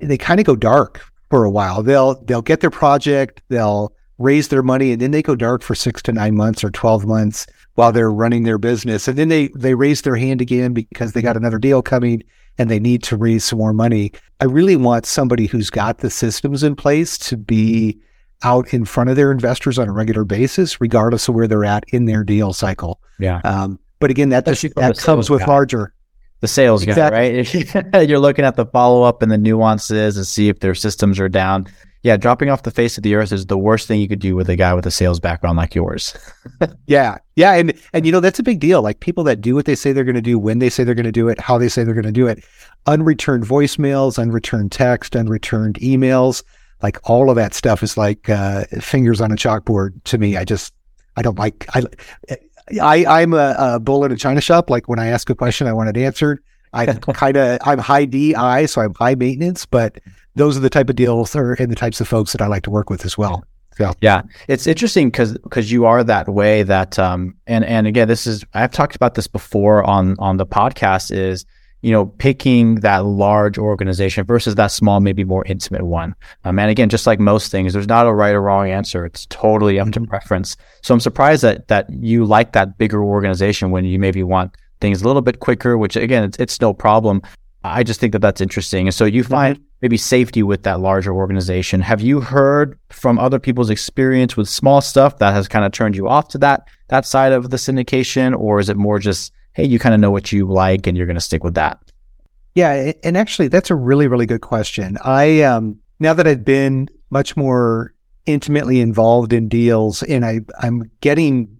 they 0.00 0.16
kind 0.16 0.38
of 0.38 0.46
go 0.46 0.54
dark 0.54 1.02
for 1.28 1.44
a 1.44 1.50
while. 1.50 1.82
They'll 1.82 2.22
they'll 2.22 2.40
get 2.40 2.60
their 2.60 2.70
project, 2.70 3.42
they'll 3.48 3.92
raise 4.18 4.48
their 4.48 4.62
money 4.62 4.92
and 4.92 5.00
then 5.00 5.10
they 5.10 5.22
go 5.22 5.36
dark 5.36 5.62
for 5.62 5.74
six 5.74 6.02
to 6.02 6.12
nine 6.12 6.34
months 6.34 6.64
or 6.64 6.70
12 6.70 7.06
months 7.06 7.46
while 7.74 7.92
they're 7.92 8.10
running 8.10 8.44
their 8.44 8.58
business. 8.58 9.06
And 9.08 9.18
then 9.18 9.28
they, 9.28 9.48
they 9.48 9.74
raise 9.74 10.02
their 10.02 10.16
hand 10.16 10.40
again 10.40 10.72
because 10.72 11.12
they 11.12 11.22
got 11.22 11.36
another 11.36 11.58
deal 11.58 11.82
coming 11.82 12.22
and 12.58 12.70
they 12.70 12.78
need 12.78 13.02
to 13.04 13.16
raise 13.16 13.44
some 13.44 13.58
more 13.58 13.74
money. 13.74 14.12
I 14.40 14.44
really 14.44 14.76
want 14.76 15.04
somebody 15.06 15.46
who's 15.46 15.68
got 15.68 15.98
the 15.98 16.10
systems 16.10 16.62
in 16.62 16.74
place 16.76 17.18
to 17.18 17.36
be 17.36 18.00
out 18.42 18.72
in 18.72 18.84
front 18.84 19.10
of 19.10 19.16
their 19.16 19.32
investors 19.32 19.78
on 19.78 19.88
a 19.88 19.92
regular 19.92 20.24
basis, 20.24 20.80
regardless 20.80 21.28
of 21.28 21.34
where 21.34 21.48
they're 21.48 21.64
at 21.64 21.84
in 21.88 22.06
their 22.06 22.24
deal 22.24 22.52
cycle. 22.52 23.00
Yeah. 23.18 23.40
Um, 23.44 23.78
but 23.98 24.10
again, 24.10 24.28
that 24.30 24.44
that 24.44 24.98
comes 24.98 25.30
with 25.30 25.40
guy. 25.40 25.46
larger. 25.46 25.92
The 26.40 26.48
sales 26.48 26.84
guy, 26.84 26.92
Exactly. 26.92 27.82
right? 27.94 28.08
You're 28.08 28.18
looking 28.18 28.44
at 28.44 28.56
the 28.56 28.66
follow 28.66 29.02
up 29.02 29.22
and 29.22 29.30
the 29.32 29.38
nuances 29.38 30.16
and 30.16 30.26
see 30.26 30.48
if 30.48 30.60
their 30.60 30.74
systems 30.74 31.18
are 31.18 31.28
down. 31.28 31.66
Yeah, 32.02 32.16
dropping 32.16 32.50
off 32.50 32.62
the 32.62 32.70
face 32.70 32.96
of 32.96 33.02
the 33.02 33.16
earth 33.16 33.32
is 33.32 33.46
the 33.46 33.58
worst 33.58 33.88
thing 33.88 34.00
you 34.00 34.06
could 34.06 34.20
do 34.20 34.36
with 34.36 34.48
a 34.48 34.54
guy 34.54 34.74
with 34.74 34.86
a 34.86 34.92
sales 34.92 35.18
background 35.18 35.56
like 35.56 35.74
yours. 35.74 36.16
Yeah, 36.86 37.18
yeah, 37.34 37.54
and 37.54 37.74
and 37.92 38.06
you 38.06 38.12
know 38.12 38.20
that's 38.20 38.38
a 38.38 38.42
big 38.44 38.60
deal. 38.60 38.80
Like 38.80 39.00
people 39.00 39.24
that 39.24 39.40
do 39.40 39.54
what 39.56 39.64
they 39.64 39.74
say 39.74 39.92
they're 39.92 40.04
going 40.04 40.14
to 40.14 40.22
do, 40.22 40.38
when 40.38 40.60
they 40.60 40.70
say 40.70 40.84
they're 40.84 40.94
going 40.94 41.04
to 41.04 41.12
do 41.12 41.28
it, 41.28 41.40
how 41.40 41.58
they 41.58 41.68
say 41.68 41.82
they're 41.82 41.92
going 41.92 42.04
to 42.06 42.12
do 42.12 42.28
it. 42.28 42.44
Unreturned 42.86 43.44
voicemails, 43.44 44.18
unreturned 44.18 44.70
text, 44.72 45.14
unreturned 45.16 45.74
emails, 45.80 46.44
like 46.82 46.98
all 47.10 47.28
of 47.28 47.36
that 47.36 47.52
stuff 47.54 47.82
is 47.82 47.96
like 47.96 48.28
uh, 48.30 48.64
fingers 48.80 49.20
on 49.20 49.32
a 49.32 49.34
chalkboard 49.34 50.02
to 50.04 50.16
me. 50.18 50.36
I 50.36 50.44
just 50.44 50.72
I 51.16 51.22
don't 51.22 51.38
like 51.38 51.66
I 51.74 51.82
I 52.80 53.04
I'm 53.06 53.32
a, 53.34 53.54
a 53.58 53.80
bull 53.80 54.04
in 54.04 54.12
a 54.12 54.16
china 54.16 54.40
shop. 54.40 54.70
Like 54.70 54.88
when 54.88 54.98
I 54.98 55.06
ask 55.08 55.30
a 55.30 55.34
question, 55.34 55.66
I 55.66 55.72
want 55.72 55.88
it 55.88 55.96
answered. 55.96 56.42
I 56.72 56.86
kind 56.86 57.36
of 57.36 57.58
I'm 57.64 57.78
high 57.78 58.04
DI, 58.04 58.66
so 58.66 58.82
I'm 58.82 58.94
high 58.94 59.14
maintenance, 59.14 59.64
but 59.66 59.98
those 60.34 60.56
are 60.56 60.60
the 60.60 60.70
type 60.70 60.90
of 60.90 60.96
deals 60.96 61.34
or 61.34 61.54
and 61.54 61.70
the 61.70 61.76
types 61.76 62.00
of 62.00 62.08
folks 62.08 62.32
that 62.32 62.42
I 62.42 62.46
like 62.46 62.62
to 62.64 62.70
work 62.70 62.90
with 62.90 63.04
as 63.04 63.16
well. 63.16 63.44
So 63.76 63.92
Yeah, 64.00 64.22
it's 64.48 64.66
interesting 64.66 65.10
because 65.10 65.36
because 65.38 65.70
you 65.70 65.86
are 65.86 66.02
that 66.04 66.28
way. 66.28 66.62
That 66.62 66.98
um 66.98 67.34
and 67.46 67.64
and 67.64 67.86
again, 67.86 68.08
this 68.08 68.26
is 68.26 68.44
I've 68.54 68.72
talked 68.72 68.96
about 68.96 69.14
this 69.14 69.26
before 69.26 69.84
on 69.84 70.16
on 70.18 70.36
the 70.36 70.46
podcast. 70.46 71.14
Is 71.14 71.44
you 71.82 71.92
know 71.92 72.06
picking 72.06 72.76
that 72.76 73.04
large 73.04 73.58
organization 73.58 74.24
versus 74.24 74.54
that 74.56 74.68
small, 74.68 75.00
maybe 75.00 75.24
more 75.24 75.44
intimate 75.46 75.84
one. 75.84 76.14
Um, 76.44 76.58
and 76.58 76.70
again, 76.70 76.88
just 76.88 77.06
like 77.06 77.20
most 77.20 77.50
things, 77.50 77.72
there's 77.72 77.86
not 77.86 78.06
a 78.06 78.12
right 78.12 78.34
or 78.34 78.42
wrong 78.42 78.68
answer. 78.68 79.04
It's 79.04 79.26
totally 79.26 79.78
up 79.78 79.90
to 79.92 80.00
preference. 80.02 80.56
So 80.82 80.94
I'm 80.94 81.00
surprised 81.00 81.42
that 81.42 81.68
that 81.68 81.88
you 81.90 82.24
like 82.24 82.52
that 82.52 82.78
bigger 82.78 83.02
organization 83.02 83.70
when 83.70 83.84
you 83.84 83.98
maybe 83.98 84.22
want 84.22 84.56
things 84.80 85.02
a 85.02 85.06
little 85.06 85.22
bit 85.22 85.40
quicker. 85.40 85.78
Which 85.78 85.96
again, 85.96 86.24
it's 86.24 86.38
it's 86.38 86.60
no 86.60 86.72
problem. 86.72 87.22
I 87.64 87.82
just 87.82 88.00
think 88.00 88.12
that 88.12 88.20
that's 88.20 88.40
interesting. 88.40 88.86
And 88.86 88.94
so 88.94 89.04
you 89.04 89.24
find 89.24 89.58
maybe 89.82 89.96
safety 89.96 90.42
with 90.42 90.62
that 90.62 90.80
larger 90.80 91.12
organization. 91.12 91.80
Have 91.80 92.00
you 92.00 92.20
heard 92.20 92.78
from 92.90 93.18
other 93.18 93.38
people's 93.38 93.70
experience 93.70 94.36
with 94.36 94.48
small 94.48 94.80
stuff 94.80 95.18
that 95.18 95.32
has 95.32 95.48
kind 95.48 95.64
of 95.64 95.72
turned 95.72 95.96
you 95.96 96.08
off 96.08 96.28
to 96.28 96.38
that 96.38 96.68
that 96.88 97.04
side 97.04 97.32
of 97.32 97.50
the 97.50 97.56
syndication, 97.56 98.38
or 98.38 98.60
is 98.60 98.68
it 98.68 98.76
more 98.76 98.98
just 98.98 99.32
hey, 99.56 99.64
you 99.64 99.78
kind 99.78 99.94
of 99.94 100.00
know 100.00 100.10
what 100.10 100.32
you 100.32 100.46
like 100.46 100.86
and 100.86 100.98
you're 100.98 101.06
going 101.06 101.16
to 101.16 101.20
stick 101.20 101.42
with 101.42 101.54
that? 101.54 101.80
Yeah, 102.54 102.92
and 103.02 103.16
actually, 103.16 103.48
that's 103.48 103.70
a 103.70 103.74
really, 103.74 104.06
really 104.06 104.26
good 104.26 104.42
question. 104.42 104.98
I 105.02 105.42
um, 105.42 105.78
now 105.98 106.12
that 106.14 106.26
I've 106.26 106.44
been 106.44 106.88
much 107.10 107.36
more 107.36 107.94
intimately 108.26 108.80
involved 108.80 109.32
in 109.32 109.48
deals, 109.48 110.02
and 110.02 110.24
I 110.24 110.40
I'm 110.60 110.90
getting 111.00 111.56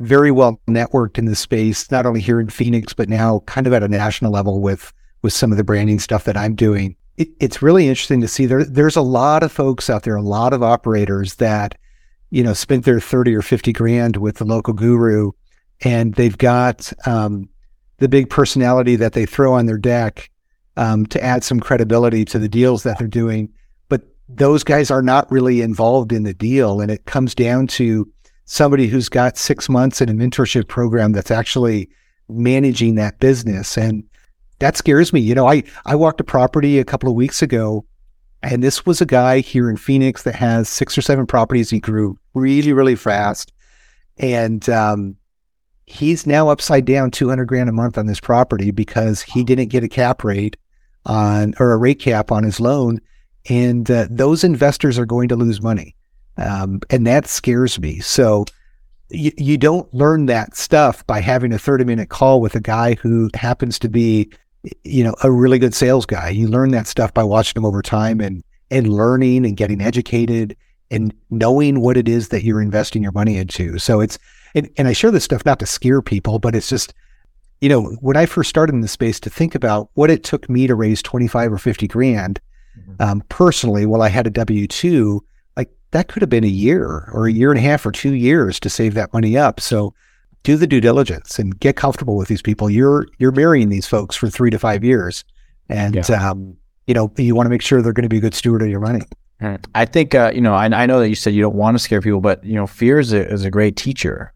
very 0.00 0.30
well 0.30 0.60
networked 0.68 1.18
in 1.18 1.24
the 1.24 1.36
space, 1.36 1.90
not 1.90 2.04
only 2.04 2.20
here 2.20 2.40
in 2.40 2.48
Phoenix, 2.48 2.92
but 2.92 3.08
now 3.08 3.40
kind 3.46 3.66
of 3.66 3.72
at 3.72 3.82
a 3.82 3.88
national 3.88 4.32
level 4.32 4.60
with 4.60 4.92
with 5.22 5.32
some 5.32 5.52
of 5.52 5.56
the 5.56 5.64
branding 5.64 6.00
stuff 6.00 6.24
that 6.24 6.36
I'm 6.36 6.54
doing. 6.54 6.96
It, 7.16 7.28
it's 7.40 7.62
really 7.62 7.88
interesting 7.88 8.20
to 8.20 8.28
see 8.28 8.46
there. 8.46 8.64
There's 8.64 8.96
a 8.96 9.02
lot 9.02 9.42
of 9.42 9.52
folks 9.52 9.88
out 9.88 10.02
there, 10.02 10.16
a 10.16 10.22
lot 10.22 10.52
of 10.52 10.62
operators 10.62 11.36
that 11.36 11.76
you 12.30 12.42
know 12.42 12.54
spent 12.54 12.84
their 12.84 13.00
thirty 13.00 13.34
or 13.34 13.42
fifty 13.42 13.72
grand 13.72 14.16
with 14.16 14.36
the 14.36 14.44
local 14.44 14.74
guru, 14.74 15.30
and 15.82 16.14
they've 16.14 16.38
got 16.38 16.92
um, 17.06 17.48
the 17.98 18.08
big 18.08 18.30
personality 18.30 18.96
that 18.96 19.12
they 19.12 19.26
throw 19.26 19.54
on 19.54 19.66
their 19.66 19.78
deck 19.78 20.30
um, 20.76 21.06
to 21.06 21.22
add 21.22 21.44
some 21.44 21.60
credibility 21.60 22.24
to 22.26 22.38
the 22.38 22.48
deals 22.48 22.82
that 22.82 22.98
they're 22.98 23.08
doing. 23.08 23.52
But 23.88 24.02
those 24.28 24.64
guys 24.64 24.90
are 24.90 25.02
not 25.02 25.30
really 25.30 25.62
involved 25.62 26.12
in 26.12 26.22
the 26.24 26.34
deal. 26.34 26.80
And 26.80 26.90
it 26.90 27.06
comes 27.06 27.34
down 27.34 27.66
to 27.68 28.10
somebody 28.44 28.86
who's 28.86 29.08
got 29.08 29.36
six 29.36 29.68
months 29.68 30.00
in 30.00 30.08
a 30.08 30.12
mentorship 30.12 30.68
program 30.68 31.12
that's 31.12 31.30
actually 31.30 31.88
managing 32.28 32.96
that 32.96 33.18
business. 33.18 33.76
And 33.76 34.04
that 34.58 34.76
scares 34.76 35.12
me. 35.12 35.20
You 35.20 35.34
know, 35.34 35.48
I, 35.48 35.62
I 35.84 35.94
walked 35.94 36.20
a 36.20 36.24
property 36.24 36.78
a 36.78 36.84
couple 36.84 37.08
of 37.08 37.14
weeks 37.14 37.42
ago 37.42 37.84
and 38.42 38.62
this 38.62 38.86
was 38.86 39.00
a 39.00 39.06
guy 39.06 39.40
here 39.40 39.68
in 39.68 39.76
Phoenix 39.76 40.22
that 40.22 40.36
has 40.36 40.68
six 40.68 40.96
or 40.96 41.02
seven 41.02 41.26
properties. 41.26 41.70
He 41.70 41.80
grew 41.80 42.18
really, 42.34 42.72
really 42.72 42.94
fast. 42.94 43.52
And, 44.18 44.68
um, 44.68 45.16
he's 45.86 46.26
now 46.26 46.48
upside 46.48 46.84
down 46.84 47.10
200 47.10 47.46
grand 47.46 47.68
a 47.68 47.72
month 47.72 47.96
on 47.96 48.06
this 48.06 48.20
property 48.20 48.70
because 48.70 49.22
he 49.22 49.44
didn't 49.44 49.68
get 49.68 49.84
a 49.84 49.88
cap 49.88 50.24
rate 50.24 50.56
on 51.04 51.54
or 51.60 51.72
a 51.72 51.76
rate 51.76 52.00
cap 52.00 52.32
on 52.32 52.42
his 52.42 52.60
loan 52.60 53.00
and 53.48 53.90
uh, 53.90 54.06
those 54.10 54.44
investors 54.44 54.98
are 54.98 55.06
going 55.06 55.28
to 55.28 55.36
lose 55.36 55.62
money. 55.62 55.94
Um, 56.36 56.80
and 56.90 57.06
that 57.06 57.26
scares 57.26 57.78
me. 57.78 58.00
So 58.00 58.44
you, 59.08 59.30
you 59.38 59.56
don't 59.56 59.92
learn 59.94 60.26
that 60.26 60.56
stuff 60.56 61.06
by 61.06 61.20
having 61.20 61.52
a 61.52 61.58
30 61.58 61.84
minute 61.84 62.08
call 62.08 62.40
with 62.40 62.54
a 62.56 62.60
guy 62.60 62.94
who 62.94 63.30
happens 63.34 63.78
to 63.78 63.88
be 63.88 64.30
you 64.84 65.04
know 65.04 65.14
a 65.22 65.30
really 65.30 65.58
good 65.58 65.74
sales 65.74 66.06
guy. 66.06 66.30
You 66.30 66.48
learn 66.48 66.70
that 66.72 66.86
stuff 66.86 67.14
by 67.14 67.22
watching 67.22 67.60
him 67.60 67.64
over 67.64 67.82
time 67.82 68.20
and 68.20 68.42
and 68.70 68.88
learning 68.88 69.46
and 69.46 69.56
getting 69.56 69.80
educated 69.80 70.56
and 70.90 71.14
knowing 71.30 71.80
what 71.80 71.96
it 71.96 72.08
is 72.08 72.28
that 72.28 72.42
you're 72.42 72.60
investing 72.60 73.02
your 73.02 73.12
money 73.12 73.36
into. 73.36 73.78
So 73.78 74.00
it's 74.00 74.18
and, 74.56 74.70
and 74.76 74.88
I 74.88 74.92
share 74.92 75.10
this 75.10 75.24
stuff 75.24 75.44
not 75.44 75.60
to 75.60 75.66
scare 75.66 76.02
people, 76.02 76.38
but 76.38 76.56
it's 76.56 76.68
just, 76.68 76.94
you 77.60 77.68
know, 77.68 77.84
when 78.00 78.16
I 78.16 78.26
first 78.26 78.50
started 78.50 78.74
in 78.74 78.80
the 78.80 78.88
space 78.88 79.20
to 79.20 79.30
think 79.30 79.54
about 79.54 79.90
what 79.94 80.10
it 80.10 80.24
took 80.24 80.48
me 80.48 80.66
to 80.66 80.74
raise 80.74 81.02
25 81.02 81.52
or 81.52 81.58
50 81.58 81.86
grand 81.86 82.40
um, 82.98 83.22
personally 83.28 83.86
while 83.86 84.02
I 84.02 84.08
had 84.08 84.26
a 84.26 84.30
W 84.30 84.66
2, 84.66 85.22
like 85.56 85.70
that 85.92 86.08
could 86.08 86.22
have 86.22 86.30
been 86.30 86.44
a 86.44 86.48
year 86.48 87.08
or 87.12 87.26
a 87.26 87.32
year 87.32 87.52
and 87.52 87.58
a 87.58 87.62
half 87.62 87.86
or 87.86 87.92
two 87.92 88.14
years 88.14 88.58
to 88.60 88.70
save 88.70 88.94
that 88.94 89.12
money 89.12 89.36
up. 89.36 89.60
So 89.60 89.94
do 90.42 90.56
the 90.56 90.66
due 90.66 90.80
diligence 90.80 91.38
and 91.38 91.58
get 91.60 91.76
comfortable 91.76 92.16
with 92.16 92.28
these 92.28 92.42
people. 92.42 92.70
You're, 92.70 93.06
you're 93.18 93.32
marrying 93.32 93.68
these 93.68 93.86
folks 93.86 94.16
for 94.16 94.28
three 94.28 94.50
to 94.50 94.58
five 94.58 94.82
years. 94.82 95.24
And, 95.68 95.94
um, 96.10 96.56
you 96.86 96.94
know, 96.94 97.12
you 97.18 97.34
want 97.34 97.46
to 97.46 97.50
make 97.50 97.62
sure 97.62 97.82
they're 97.82 97.92
going 97.92 98.04
to 98.04 98.08
be 98.08 98.18
a 98.18 98.20
good 98.20 98.34
steward 98.34 98.62
of 98.62 98.68
your 98.68 98.80
money. 98.80 99.02
I 99.74 99.84
think 99.84 100.14
uh, 100.14 100.32
you 100.34 100.40
know. 100.40 100.54
I, 100.54 100.64
I 100.64 100.86
know 100.86 101.00
that 101.00 101.10
you 101.10 101.14
said 101.14 101.34
you 101.34 101.42
don't 101.42 101.56
want 101.56 101.74
to 101.76 101.78
scare 101.78 102.00
people, 102.00 102.20
but 102.20 102.42
you 102.42 102.54
know, 102.54 102.66
fear 102.66 102.98
is 102.98 103.12
a, 103.12 103.30
is 103.30 103.44
a 103.44 103.50
great 103.50 103.76
teacher, 103.76 104.32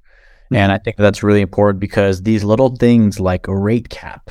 and 0.51 0.73
I 0.73 0.79
think 0.79 0.97
that's 0.97 1.23
really 1.23 1.41
important 1.41 1.81
because 1.81 2.23
these 2.23 2.45
little 2.45 2.75
things 2.77 3.21
like 3.21 3.49
a 3.49 3.57
rate 3.57 3.89
cap 3.89 4.31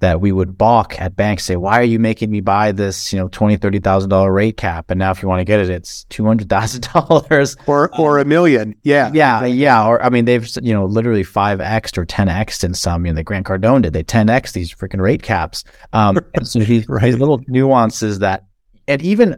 that 0.00 0.18
we 0.18 0.32
would 0.32 0.56
balk 0.56 0.98
at 0.98 1.14
banks, 1.14 1.44
say, 1.44 1.56
"Why 1.56 1.78
are 1.78 1.84
you 1.84 1.98
making 1.98 2.30
me 2.30 2.40
buy 2.40 2.72
this? 2.72 3.12
You 3.12 3.18
know, 3.18 3.28
twenty, 3.28 3.56
thirty 3.58 3.80
thousand 3.80 4.08
dollar 4.08 4.32
rate 4.32 4.56
cap?" 4.56 4.90
And 4.90 4.98
now, 4.98 5.10
if 5.10 5.22
you 5.22 5.28
want 5.28 5.40
to 5.40 5.44
get 5.44 5.60
it, 5.60 5.68
it's 5.68 6.04
two 6.04 6.24
hundred 6.24 6.48
thousand 6.48 6.88
dollars 6.92 7.54
or 7.66 7.90
or 8.00 8.18
a 8.18 8.24
million. 8.24 8.74
Yeah, 8.82 9.10
yeah, 9.12 9.44
yeah. 9.44 9.86
Or 9.86 10.02
I 10.02 10.08
mean, 10.08 10.24
they've 10.24 10.48
you 10.62 10.72
know 10.72 10.86
literally 10.86 11.22
five 11.22 11.60
x 11.60 11.98
or 11.98 12.06
ten 12.06 12.28
x 12.30 12.64
in 12.64 12.72
some. 12.72 13.04
You 13.04 13.12
know, 13.12 13.16
the 13.16 13.24
Grant 13.24 13.46
Cardone 13.46 13.82
did 13.82 13.92
they 13.92 14.02
ten 14.02 14.30
x 14.30 14.52
these 14.52 14.74
freaking 14.74 15.02
rate 15.02 15.22
caps. 15.22 15.64
Um, 15.92 16.18
so 16.44 16.60
these, 16.60 16.84
Right. 16.88 17.02
these 17.02 17.18
little 17.18 17.42
nuances 17.46 18.20
that, 18.20 18.46
and 18.88 19.02
even 19.02 19.36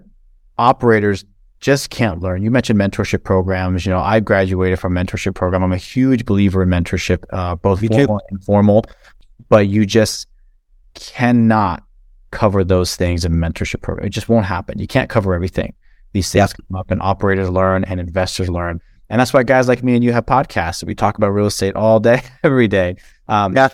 operators 0.59 1.25
just 1.63 1.89
can't 1.91 2.21
learn. 2.21 2.43
You 2.43 2.51
mentioned 2.51 2.79
mentorship 2.79 3.23
programs. 3.25 3.87
You 3.87 3.93
know, 3.93 4.01
I 4.01 4.21
graduated 4.21 4.79
from 4.81 4.95
a 4.97 5.01
mentorship 5.03 5.35
program. 5.35 5.63
I'm 5.63 5.73
a 5.73 5.77
huge 5.79 6.27
believer 6.27 6.63
in 6.65 6.69
mentorship, 6.69 7.25
uh, 7.33 7.55
both 7.55 7.81
Me 7.81 7.89
too. 7.89 7.95
formal 8.05 8.21
and 8.29 8.39
informal. 8.39 8.85
But 9.49 9.69
you 9.69 9.87
just 9.87 10.27
cannot 10.95 11.83
cover 12.31 12.65
those 12.65 12.97
things 12.97 13.25
in 13.25 13.33
a 13.33 13.37
mentorship 13.37 13.81
program. 13.81 14.07
It 14.07 14.11
just 14.11 14.29
won't 14.29 14.45
happen. 14.47 14.79
You 14.79 14.87
can't 14.87 15.09
cover 15.09 15.35
everything. 15.35 15.75
These 16.13 16.31
things 16.31 16.53
come 16.53 16.77
up, 16.77 16.91
and 16.91 17.01
operators 17.01 17.49
learn, 17.49 17.85
and 17.85 17.99
investors 17.99 18.51
learn. 18.51 18.81
And 19.09 19.21
that's 19.21 19.33
why 19.33 19.43
guys 19.43 19.69
like 19.69 19.83
me 19.83 19.95
and 19.95 20.03
you 20.05 20.13
have 20.13 20.27
podcasts. 20.27 20.83
We 20.85 20.95
talk 20.95 21.17
about 21.17 21.29
real 21.29 21.47
estate 21.47 21.75
all 21.75 22.01
day, 22.01 22.23
every 22.43 22.69
day. 22.69 22.97
Um, 23.29 23.55
Yeah. 23.57 23.69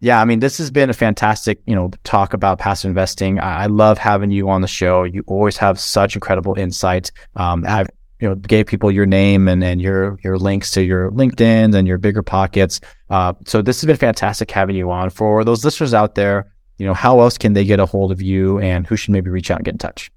Yeah, 0.00 0.20
I 0.20 0.24
mean, 0.24 0.40
this 0.40 0.58
has 0.58 0.70
been 0.70 0.90
a 0.90 0.92
fantastic, 0.94 1.60
you 1.66 1.74
know, 1.74 1.90
talk 2.04 2.34
about 2.34 2.58
passive 2.58 2.88
investing. 2.88 3.38
I, 3.40 3.64
I 3.64 3.66
love 3.66 3.98
having 3.98 4.30
you 4.30 4.48
on 4.48 4.60
the 4.60 4.68
show. 4.68 5.04
You 5.04 5.24
always 5.26 5.56
have 5.56 5.80
such 5.80 6.14
incredible 6.14 6.58
insight. 6.58 7.10
Um, 7.34 7.64
I've, 7.66 7.88
you 8.20 8.28
know, 8.28 8.34
gave 8.34 8.66
people 8.66 8.90
your 8.90 9.06
name 9.06 9.46
and, 9.48 9.62
and 9.62 9.80
your, 9.80 10.18
your 10.22 10.38
links 10.38 10.70
to 10.72 10.82
your 10.82 11.10
LinkedIn 11.10 11.74
and 11.74 11.86
your 11.86 11.98
bigger 11.98 12.22
pockets. 12.22 12.80
Uh, 13.10 13.34
so 13.46 13.62
this 13.62 13.80
has 13.80 13.86
been 13.86 13.96
fantastic 13.96 14.50
having 14.50 14.76
you 14.76 14.90
on 14.90 15.10
for 15.10 15.44
those 15.44 15.64
listeners 15.64 15.92
out 15.92 16.14
there. 16.14 16.52
You 16.78 16.86
know, 16.86 16.94
how 16.94 17.20
else 17.20 17.38
can 17.38 17.54
they 17.54 17.64
get 17.64 17.80
a 17.80 17.86
hold 17.86 18.12
of 18.12 18.20
you 18.20 18.58
and 18.60 18.86
who 18.86 18.96
should 18.96 19.12
maybe 19.12 19.30
reach 19.30 19.50
out 19.50 19.58
and 19.58 19.64
get 19.64 19.74
in 19.74 19.78
touch? 19.78 20.10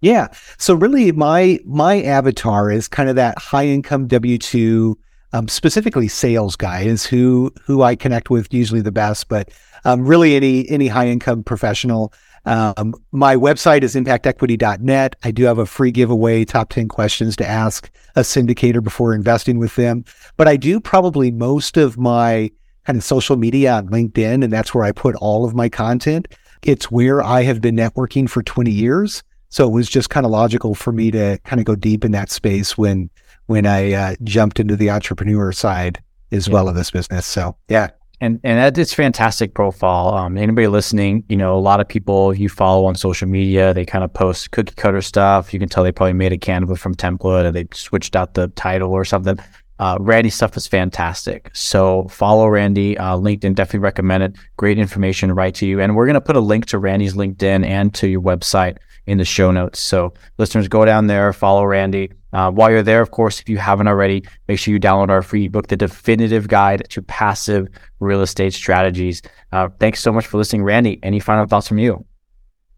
Yeah. 0.00 0.28
So 0.58 0.74
really 0.74 1.10
my 1.10 1.58
my 1.64 2.02
avatar 2.02 2.70
is 2.70 2.86
kind 2.86 3.08
of 3.08 3.16
that 3.16 3.36
high 3.36 3.66
income 3.66 4.06
W 4.06 4.38
two, 4.38 4.96
um, 5.32 5.48
specifically 5.48 6.08
sales 6.08 6.56
guy 6.56 6.82
is 6.82 7.04
who 7.04 7.52
who 7.62 7.82
I 7.82 7.96
connect 7.96 8.30
with 8.30 8.52
usually 8.52 8.80
the 8.80 8.92
best, 8.92 9.28
but 9.28 9.50
um, 9.84 10.06
really 10.06 10.36
any 10.36 10.68
any 10.68 10.88
high 10.88 11.08
income 11.08 11.42
professional. 11.42 12.12
Um, 12.44 12.94
my 13.12 13.36
website 13.36 13.82
is 13.82 13.94
impactequity.net. 13.94 15.16
I 15.22 15.30
do 15.30 15.44
have 15.44 15.58
a 15.58 15.66
free 15.66 15.90
giveaway, 15.90 16.46
top 16.46 16.70
10 16.70 16.88
questions 16.88 17.36
to 17.36 17.46
ask 17.46 17.90
a 18.16 18.20
syndicator 18.20 18.82
before 18.82 19.14
investing 19.14 19.58
with 19.58 19.76
them. 19.76 20.04
But 20.38 20.48
I 20.48 20.56
do 20.56 20.80
probably 20.80 21.30
most 21.30 21.76
of 21.76 21.98
my 21.98 22.50
kind 22.86 22.96
of 22.96 23.04
social 23.04 23.36
media 23.36 23.74
on 23.74 23.88
LinkedIn, 23.88 24.42
and 24.42 24.50
that's 24.50 24.72
where 24.72 24.84
I 24.84 24.92
put 24.92 25.14
all 25.16 25.44
of 25.44 25.54
my 25.54 25.68
content. 25.68 26.26
It's 26.62 26.90
where 26.90 27.22
I 27.22 27.42
have 27.42 27.60
been 27.60 27.76
networking 27.76 28.30
for 28.30 28.42
20 28.42 28.70
years. 28.70 29.22
So 29.50 29.66
it 29.66 29.72
was 29.72 29.88
just 29.88 30.08
kind 30.08 30.24
of 30.24 30.32
logical 30.32 30.74
for 30.74 30.92
me 30.92 31.10
to 31.10 31.38
kind 31.44 31.60
of 31.60 31.66
go 31.66 31.74
deep 31.74 32.02
in 32.02 32.12
that 32.12 32.30
space 32.30 32.78
when 32.78 33.10
when 33.48 33.66
I 33.66 33.92
uh, 33.92 34.14
jumped 34.22 34.60
into 34.60 34.76
the 34.76 34.90
entrepreneur 34.90 35.52
side 35.52 36.00
as 36.30 36.46
yeah. 36.46 36.54
well 36.54 36.68
of 36.68 36.76
this 36.76 36.90
business. 36.90 37.26
So 37.26 37.56
yeah. 37.68 37.90
And 38.20 38.40
and 38.42 38.58
that 38.58 38.76
is 38.78 38.92
fantastic 38.92 39.54
profile. 39.54 40.08
Um, 40.08 40.36
anybody 40.36 40.66
listening, 40.66 41.24
you 41.28 41.36
know, 41.36 41.56
a 41.56 41.60
lot 41.60 41.80
of 41.80 41.86
people 41.86 42.34
you 42.34 42.48
follow 42.48 42.84
on 42.84 42.94
social 42.96 43.28
media, 43.28 43.72
they 43.72 43.84
kind 43.84 44.02
of 44.04 44.12
post 44.12 44.50
cookie 44.50 44.74
cutter 44.74 45.00
stuff. 45.00 45.52
You 45.52 45.60
can 45.60 45.68
tell 45.68 45.84
they 45.84 45.92
probably 45.92 46.14
made 46.14 46.32
a 46.32 46.38
Canva 46.38 46.78
from 46.78 46.94
template 46.94 47.46
and 47.46 47.54
they 47.54 47.66
switched 47.72 48.16
out 48.16 48.34
the 48.34 48.48
title 48.48 48.92
or 48.92 49.04
something. 49.04 49.38
Uh, 49.78 49.96
Randy 50.00 50.30
stuff 50.30 50.56
is 50.56 50.66
fantastic. 50.66 51.48
So 51.54 52.08
follow 52.08 52.48
Randy. 52.48 52.98
Uh, 52.98 53.16
LinkedIn 53.16 53.54
definitely 53.54 53.80
recommend 53.80 54.24
it. 54.24 54.34
Great 54.56 54.78
information 54.78 55.32
right 55.32 55.54
to 55.54 55.66
you. 55.66 55.80
And 55.80 55.94
we're 55.94 56.06
going 56.06 56.14
to 56.14 56.20
put 56.20 56.34
a 56.34 56.40
link 56.40 56.66
to 56.66 56.78
Randy's 56.78 57.14
LinkedIn 57.14 57.64
and 57.64 57.94
to 57.94 58.08
your 58.08 58.20
website 58.20 58.78
in 59.06 59.18
the 59.18 59.24
show 59.24 59.52
notes. 59.52 59.78
So 59.78 60.12
listeners, 60.36 60.66
go 60.66 60.84
down 60.84 61.06
there, 61.06 61.32
follow 61.32 61.64
Randy. 61.64 62.10
Uh, 62.32 62.50
while 62.50 62.70
you're 62.70 62.82
there, 62.82 63.00
of 63.00 63.10
course, 63.10 63.40
if 63.40 63.48
you 63.48 63.56
haven't 63.56 63.88
already, 63.88 64.22
make 64.48 64.58
sure 64.58 64.72
you 64.72 64.80
download 64.80 65.08
our 65.08 65.22
free 65.22 65.48
book, 65.48 65.68
The 65.68 65.76
Definitive 65.76 66.48
Guide 66.48 66.86
to 66.90 67.02
Passive 67.02 67.68
Real 68.00 68.20
Estate 68.20 68.52
Strategies. 68.52 69.22
Uh, 69.52 69.68
thanks 69.80 70.00
so 70.00 70.12
much 70.12 70.26
for 70.26 70.36
listening, 70.36 70.62
Randy. 70.62 71.00
Any 71.02 71.20
final 71.20 71.46
thoughts 71.46 71.68
from 71.68 71.78
you? 71.78 72.04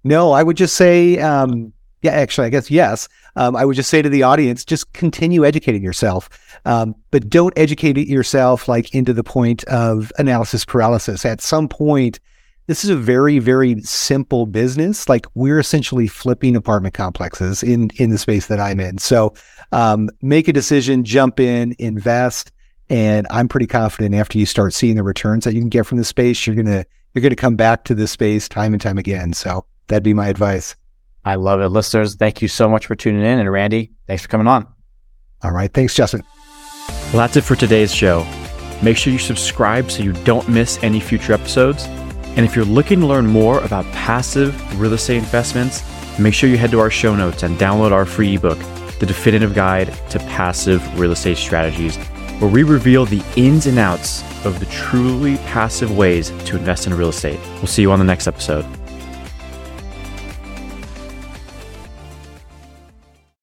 No, 0.05 0.33
I 0.33 0.43
would 0.43 0.57
just 0.57 0.77
say, 0.77 1.19
um, 1.19 1.73
yeah, 2.03 2.13
actually, 2.13 2.47
I 2.47 2.51
guess 2.51 2.71
yes. 2.71 3.09
Um, 3.37 3.57
I 3.57 3.65
would 3.65 3.77
just 3.77 3.91
say 3.91 4.03
to 4.03 4.09
the 4.09 4.23
audience, 4.23 4.65
just 4.65 4.93
continue 4.93 5.45
educating 5.45 5.83
yourself, 5.83 6.29
um, 6.65 6.95
but 7.11 7.29
don't 7.29 7.53
educate 7.57 7.97
yourself 7.97 8.69
like 8.69 8.95
into 8.95 9.13
the 9.13 9.25
point 9.25 9.65
of 9.65 10.13
analysis 10.19 10.65
paralysis. 10.65 11.27
At 11.27 11.41
some 11.41 11.69
point, 11.69 12.19
this 12.67 12.85
is 12.85 12.91
a 12.91 12.97
very, 12.97 13.39
very 13.39 13.81
simple 13.83 14.47
business. 14.47 15.09
Like 15.09 15.27
we're 15.35 15.59
essentially 15.59 16.07
flipping 16.07 16.55
apartment 16.57 16.95
complexes 16.95 17.63
in 17.63 17.91
in 17.97 18.11
the 18.11 18.19
space 18.19 18.47
that 18.47 18.61
I'm 18.61 18.81
in. 18.81 18.99
So 18.99 19.35
um, 19.73 20.09
make 20.23 20.49
a 20.49 20.53
decision, 20.53 21.05
jump 21.05 21.41
in, 21.41 21.75
invest, 21.79 22.53
and 22.89 23.27
I'm 23.31 23.49
pretty 23.49 23.67
confident 23.67 24.15
after 24.15 24.39
you 24.39 24.47
start 24.47 24.75
seeing 24.75 24.97
the 24.97 25.03
returns 25.03 25.45
that 25.45 25.55
you 25.55 25.61
can 25.61 25.69
get 25.69 25.87
from 25.87 25.99
the 25.99 26.05
space, 26.05 26.47
you're 26.47 26.57
gonna 26.57 26.85
you're 27.15 27.23
gonna 27.23 27.37
come 27.37 27.57
back 27.57 27.85
to 27.85 27.95
this 27.95 28.13
space 28.13 28.49
time 28.49 28.73
and 28.73 28.81
time 28.81 28.99
again. 28.99 29.33
So 29.33 29.65
that'd 29.89 30.03
be 30.03 30.15
my 30.15 30.29
advice. 30.29 30.77
I 31.25 31.35
love 31.35 31.61
it, 31.61 31.69
listeners. 31.69 32.15
Thank 32.15 32.41
you 32.41 32.49
so 32.49 32.69
much 32.69 32.87
for 32.87 32.95
tuning 32.95 33.23
in, 33.23 33.39
and 33.39 33.51
Randy, 33.51 33.93
thanks 34.07 34.23
for 34.23 34.29
coming 34.29 34.47
on. 34.47 34.67
All 35.43 35.51
right, 35.51 35.73
thanks, 35.73 35.95
Justin. 35.95 36.23
Well, 36.89 37.19
that's 37.19 37.37
it 37.37 37.43
for 37.43 37.57
today's 37.57 37.95
show. 37.95 38.27
Make 38.83 38.97
sure 38.97 39.13
you 39.13 39.19
subscribe 39.19 39.91
so 39.91 40.03
you 40.03 40.13
don't 40.25 40.49
miss 40.49 40.83
any 40.83 41.01
future 41.01 41.33
episodes. 41.33 41.87
And 42.37 42.47
if 42.47 42.55
you're 42.55 42.65
looking 42.65 43.01
to 43.01 43.07
learn 43.07 43.27
more 43.27 43.61
about 43.65 43.85
passive 43.93 44.81
real 44.81 44.93
estate 44.93 45.19
investments, 45.19 45.83
make 46.19 46.35
sure 46.35 46.49
you 46.49 46.57
head 46.57 46.71
to 46.71 46.81
our 46.81 46.91
show 46.91 47.15
notes 47.15 47.43
and 47.43 47.59
download 47.59 47.93
our 47.93 48.05
free 48.05 48.37
ebook, 48.37 48.59
The 48.99 49.07
Definitive 49.07 49.55
Guide 49.55 49.93
to 50.11 50.19
Passive 50.21 50.99
Real 50.99 51.13
Estate 51.13 51.37
Strategies, 51.37 51.97
where 52.39 52.51
we 52.51 52.63
reveal 52.63 53.05
the 53.05 53.23
ins 53.37 53.67
and 53.67 53.79
outs 53.79 54.23
of 54.47 54.61
the 54.61 54.67
truly 54.67 55.37
passive 55.39 55.97
ways 55.97 56.31
to 56.47 56.57
invest 56.57 56.87
in 56.87 56.95
real 56.95 57.09
estate. 57.09 57.41
We'll 57.57 57.67
see 57.67 57.83
you 57.83 57.93
on 57.93 57.99
the 57.99 58.05
next 58.05 58.27
episode. 58.27 58.65